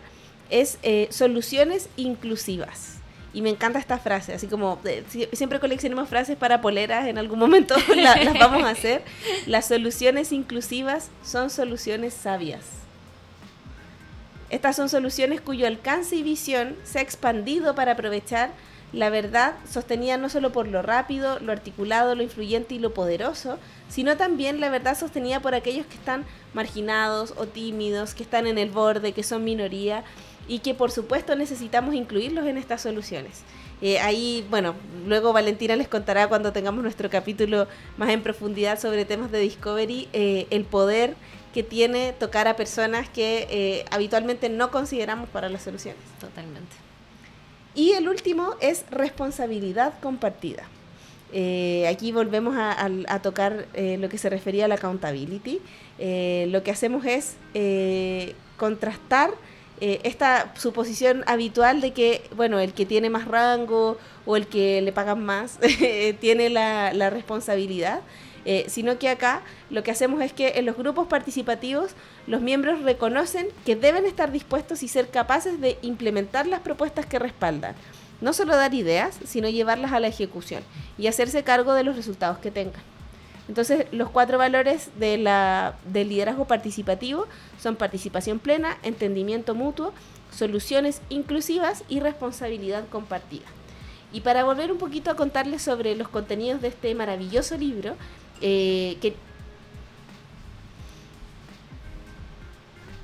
[0.50, 2.98] es eh, soluciones inclusivas.
[3.34, 7.38] Y me encanta esta frase, así como eh, siempre coleccionemos frases para poleras, en algún
[7.38, 9.02] momento las vamos a hacer.
[9.46, 12.81] Las soluciones inclusivas son soluciones sabias.
[14.52, 18.50] Estas son soluciones cuyo alcance y visión se ha expandido para aprovechar
[18.92, 23.58] la verdad sostenida no solo por lo rápido, lo articulado, lo influyente y lo poderoso,
[23.88, 28.58] sino también la verdad sostenida por aquellos que están marginados o tímidos, que están en
[28.58, 30.04] el borde, que son minoría
[30.46, 33.44] y que por supuesto necesitamos incluirlos en estas soluciones.
[33.80, 34.74] Eh, ahí, bueno,
[35.06, 40.08] luego Valentina les contará cuando tengamos nuestro capítulo más en profundidad sobre temas de Discovery,
[40.12, 41.16] eh, el poder
[41.52, 46.02] que tiene tocar a personas que eh, habitualmente no consideramos para las soluciones.
[46.20, 46.76] Totalmente.
[47.74, 50.64] Y el último es responsabilidad compartida.
[51.88, 55.60] aquí volvemos a, tocar lo que se refería a la accountability.
[55.98, 57.36] lo que hacemos es
[58.58, 59.30] contrastar
[59.84, 64.80] eh, esta suposición habitual de que, bueno, el que tiene más rango o el que
[64.80, 65.58] le pagan más
[66.20, 68.00] tiene la, responsabilidad,
[68.44, 71.92] eh, sino que acá lo que hacemos es que en los grupos participativos
[72.26, 77.18] los miembros reconocen que deben estar dispuestos y ser capaces de implementar las propuestas que
[77.18, 77.74] respaldan.
[78.20, 80.62] No solo dar ideas, sino llevarlas a la ejecución
[80.98, 82.82] y hacerse cargo de los resultados que tengan.
[83.48, 87.26] Entonces, los cuatro valores de la, del liderazgo participativo
[87.60, 89.92] son participación plena, entendimiento mutuo,
[90.30, 93.46] soluciones inclusivas y responsabilidad compartida.
[94.12, 97.96] Y para volver un poquito a contarles sobre los contenidos de este maravilloso libro,
[98.42, 99.14] eh,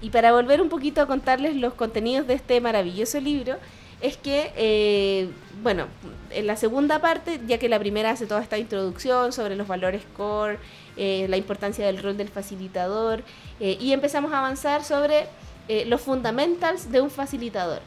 [0.00, 3.56] y para volver un poquito a contarles los contenidos de este maravilloso libro,
[4.00, 5.30] es que, eh,
[5.62, 5.86] bueno,
[6.30, 10.02] en la segunda parte, ya que la primera hace toda esta introducción sobre los valores
[10.16, 10.58] core,
[10.96, 13.22] eh, la importancia del rol del facilitador,
[13.60, 15.26] y empezamos a avanzar sobre
[15.86, 17.80] los fundamentals de un facilitador.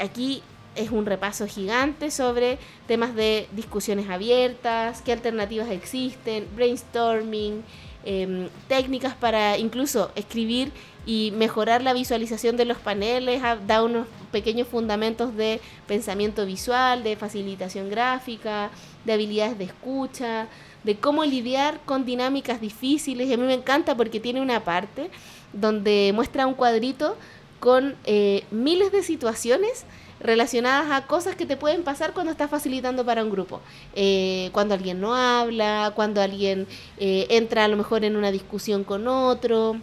[0.00, 0.42] aquí
[0.74, 7.62] es un repaso gigante sobre temas de discusiones abiertas, qué alternativas existen, brainstorming,
[8.04, 10.72] em, técnicas para incluso escribir
[11.04, 17.16] y mejorar la visualización de los paneles, da unos pequeños fundamentos de pensamiento visual, de
[17.16, 18.70] facilitación gráfica,
[19.04, 20.48] de habilidades de escucha,
[20.84, 23.28] de cómo lidiar con dinámicas difíciles.
[23.28, 25.10] Y a mí me encanta porque tiene una parte
[25.52, 27.16] donde muestra un cuadrito
[27.58, 29.84] con eh, miles de situaciones
[30.20, 33.60] relacionadas a cosas que te pueden pasar cuando estás facilitando para un grupo.
[33.94, 36.66] Eh, cuando alguien no habla, cuando alguien
[36.98, 39.76] eh, entra a lo mejor en una discusión con otro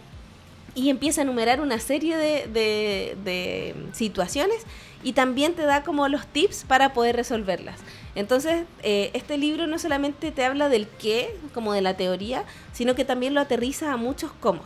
[0.74, 4.64] y empieza a enumerar una serie de, situaciones
[5.02, 7.78] y también te da como los tips para poder resolverlas.
[8.14, 12.94] Entonces, eh, este libro no solamente te habla del qué, como de la teoría, sino
[12.94, 14.62] que también lo aterriza a muchos cómo.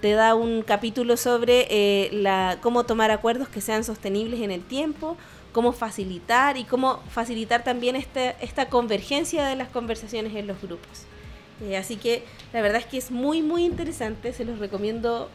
[0.00, 4.62] Te da un capítulo sobre eh, la, cómo tomar acuerdos que sean sostenibles en el
[4.62, 5.16] tiempo,
[5.52, 11.06] cómo facilitar y cómo facilitar también este, esta convergencia de las conversaciones en los grupos.
[11.62, 15.30] Eh, así que la verdad es que es muy, muy interesante, se los recomiendo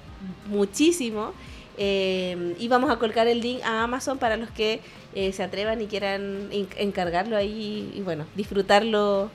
[0.48, 1.34] muchísimo.
[1.78, 4.82] Eh, y vamos a colgar el link a Amazon para los que
[5.16, 9.32] eh, se atrevan y quieran encargarlo ahí y, bueno, disfrutarlo.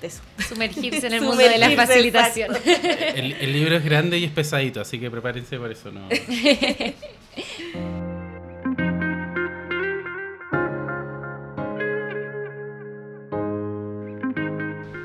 [0.00, 0.20] De eso.
[0.48, 2.56] Sumergirse en el mundo de la facilitación.
[2.64, 5.90] El, el, libro es grande y es pesadito, así que prepárense por eso.
[5.90, 6.08] no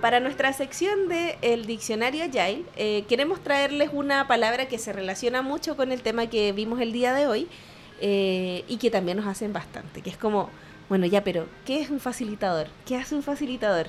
[0.03, 5.41] Para nuestra sección de el diccionario Agile, eh, queremos traerles una palabra que se relaciona
[5.41, 7.47] mucho con el tema que vimos el día de hoy
[8.01, 10.49] eh, y que también nos hacen bastante, que es como,
[10.89, 12.67] bueno, ya, pero ¿qué es un facilitador?
[12.85, 13.87] ¿Qué hace un facilitador?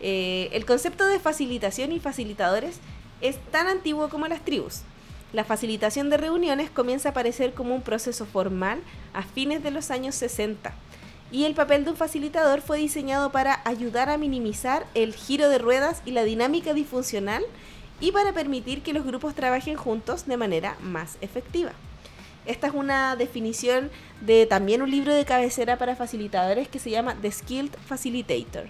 [0.00, 2.78] Eh, el concepto de facilitación y facilitadores
[3.20, 4.82] es tan antiguo como las tribus.
[5.32, 8.80] La facilitación de reuniones comienza a aparecer como un proceso formal
[9.12, 10.72] a fines de los años 60
[11.30, 15.58] y el papel de un facilitador fue diseñado para ayudar a minimizar el giro de
[15.58, 17.44] ruedas y la dinámica disfuncional
[18.00, 21.72] y para permitir que los grupos trabajen juntos de manera más efectiva.
[22.48, 23.90] Esta es una definición
[24.22, 28.64] de también un libro de cabecera para facilitadores que se llama The Skilled Facilitator,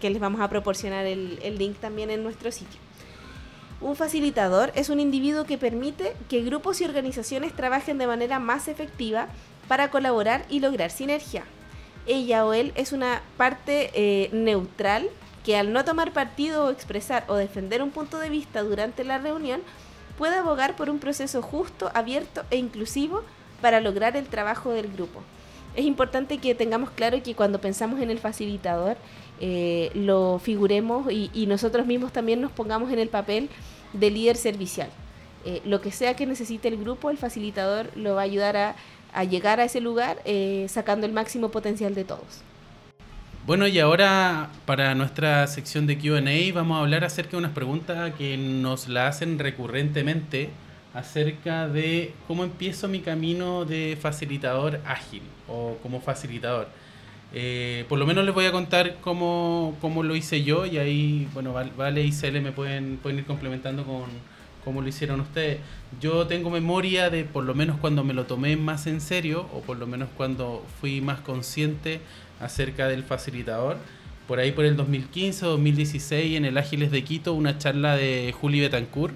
[0.00, 2.78] que les vamos a proporcionar el, link también en nuestro sitio.
[3.80, 8.68] Un facilitador es un individuo que permite que grupos y organizaciones trabajen de manera más
[8.68, 9.26] efectiva
[9.66, 11.42] para colaborar y lograr sinergia,
[12.06, 15.10] ella o él es una parte eh, neutral
[15.44, 19.18] que al no tomar partido o expresar o defender un punto de vista durante la
[19.18, 19.60] reunión,
[20.18, 23.22] puede abogar por un proceso justo, abierto e inclusivo
[23.62, 25.22] para lograr el trabajo del grupo.
[25.76, 28.96] es importante que tengamos claro que cuando pensamos en el facilitador,
[29.40, 33.48] eh, lo figuremos y, nosotros mismos también nos pongamos en el papel
[33.92, 34.90] de líder servicial.
[35.44, 39.24] Eh, lo que sea que necesite el grupo, el facilitador lo va a ayudar a,
[39.24, 42.42] llegar a ese lugar eh, sacando el máximo potencial de todos.
[43.48, 46.20] Bueno, y ahora para nuestra sección de QA
[46.52, 50.50] vamos a hablar acerca de unas preguntas que nos la hacen recurrentemente
[50.92, 56.68] acerca de cómo empiezo mi camino de facilitador ágil o como facilitador.
[57.32, 61.26] Eh, por lo menos les voy a contar cómo, cómo, lo hice yo y ahí,
[61.32, 64.10] bueno, Vale y Cele me pueden, pueden ir complementando con
[64.62, 65.60] cómo lo hicieron ustedes.
[66.02, 69.62] Yo tengo memoria de por lo menos cuando me lo tomé más en serio o
[69.62, 72.02] por lo menos cuando fui más consciente
[72.40, 73.76] acerca del facilitador.
[74.26, 78.34] Por ahí por el 2015 o 2016 en el Ágiles de Quito, una charla de
[78.38, 79.14] Juli Betancourt.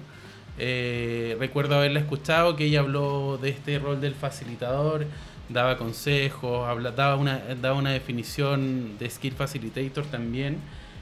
[0.57, 5.05] Eh, recuerdo haberla escuchado, que ella habló de este rol del facilitador,
[5.49, 10.57] daba consejos, daba, una, daba una definición de skill facilitator también.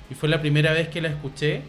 [0.09, 1.61] Y fue la primera vez que la escuché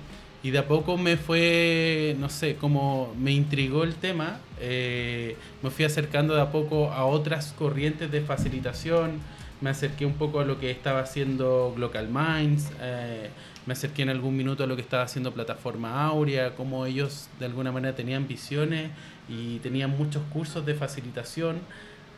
[0.42, 5.70] y de a poco me fue, no sé, como me intrigó el tema, eh, me
[5.70, 9.20] fui acercando de a poco a otras corrientes de facilitación,
[9.62, 13.30] me acerqué un poco a lo que estaba haciendo Global Minds, eh,
[13.64, 17.46] me acerqué en algún minuto a lo que estaba haciendo Plataforma Aurea, cómo ellos de
[17.46, 18.90] alguna manera tenían visiones
[19.28, 21.60] y tenían muchos cursos de facilitación.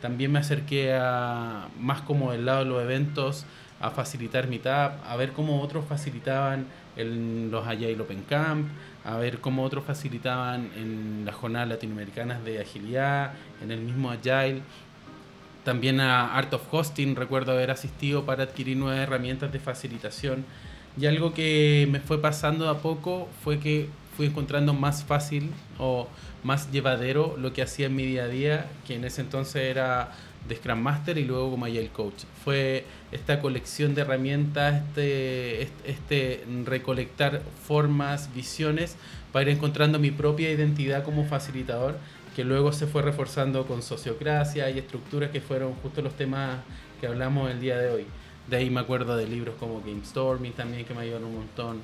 [0.01, 3.45] También me acerqué a más como del lado de los eventos,
[3.79, 6.65] a facilitar Meetup, a ver cómo otros facilitaban
[6.97, 8.67] en los Agile Open Camp,
[9.03, 14.61] a ver cómo otros facilitaban en las jornadas latinoamericanas de agilidad, en el mismo Agile
[15.65, 20.45] también a Art of Hosting recuerdo haber asistido para adquirir nuevas herramientas de facilitación.
[20.97, 26.07] Y algo que me fue pasando a poco fue que fui encontrando más fácil o
[26.43, 30.13] más llevadero lo que hacía en mi día a día, que en ese entonces era
[30.47, 32.23] de Scrum Master y luego como Agile Coach.
[32.43, 38.95] Fue esta colección de herramientas, este, este recolectar formas, visiones,
[39.33, 41.97] para ir encontrando mi propia identidad como facilitador
[42.35, 46.59] que luego se fue reforzando con sociocracia y estructuras que fueron justo los temas
[46.99, 48.05] que hablamos el día de hoy.
[48.47, 51.81] De ahí me acuerdo de libros como Game Storming también que me ayudaron un montón,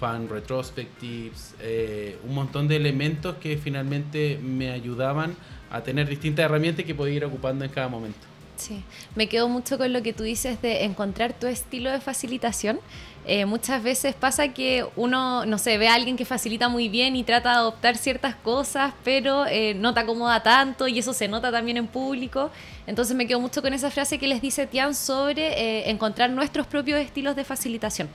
[0.00, 5.36] Fan Retrospectives, eh, un montón de elementos que finalmente me ayudaban
[5.70, 8.30] a tener distintas herramientas que podía ir ocupando en cada momento.
[8.56, 8.82] Sí,
[9.14, 12.78] me quedo mucho con lo que tú dices de encontrar tu estilo de facilitación.
[13.26, 17.16] Eh, muchas veces pasa que uno, no sé, ve a alguien que facilita muy bien
[17.16, 21.28] y trata de adoptar ciertas cosas, pero eh, no te acomoda tanto y eso se
[21.28, 22.50] nota también en público.
[22.86, 26.66] Entonces me quedo mucho con esa frase que les dice Tian sobre eh, encontrar nuestros
[26.66, 28.08] propios estilos de facilitación.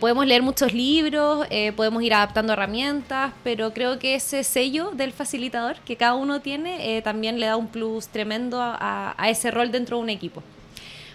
[0.00, 5.76] podemos leer muchos libros, podemos ir adaptando herramientas, pero creo que ese sello del facilitador
[5.80, 10.02] que cada uno tiene también le da un plus tremendo a ese rol dentro de
[10.02, 10.42] un equipo.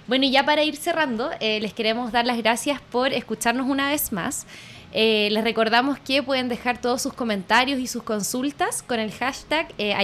[0.08, 3.90] Bueno, y ya para ir cerrando, eh, les queremos dar las gracias por escucharnos una
[3.90, 4.46] vez más.
[4.94, 9.68] Eh, les recordamos que pueden dejar todos sus comentarios y sus consultas con el hashtag
[9.78, 9.96] eh,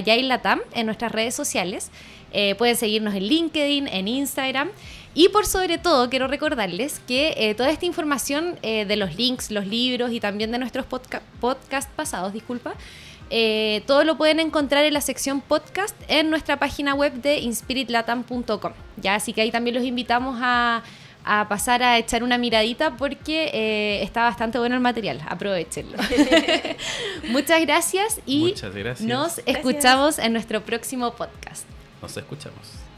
[0.74, 1.90] en nuestras redes sociales.
[2.34, 4.70] Eh, pueden seguirnos en LinkedIn, en Instagram.
[5.16, 10.12] Y por sobre todo, quiero recordarles que toda esta información de los links, los libros
[10.12, 12.74] y también de nuestros podcasts pasados, disculpa,
[13.30, 18.74] eh, todo lo pueden encontrar en la sección podcast en nuestra página web de inspiritlatam.com.
[18.98, 20.84] Ya, así que ahí también los invitamos a,
[21.48, 25.22] pasar a echar una miradita porque eh, está bastante bueno el material.
[25.28, 25.98] Aprovechenlo.
[27.30, 28.54] Muchas gracias y
[29.00, 31.66] nos escuchamos en nuestro próximo podcast.
[32.02, 32.93] Nos escuchamos.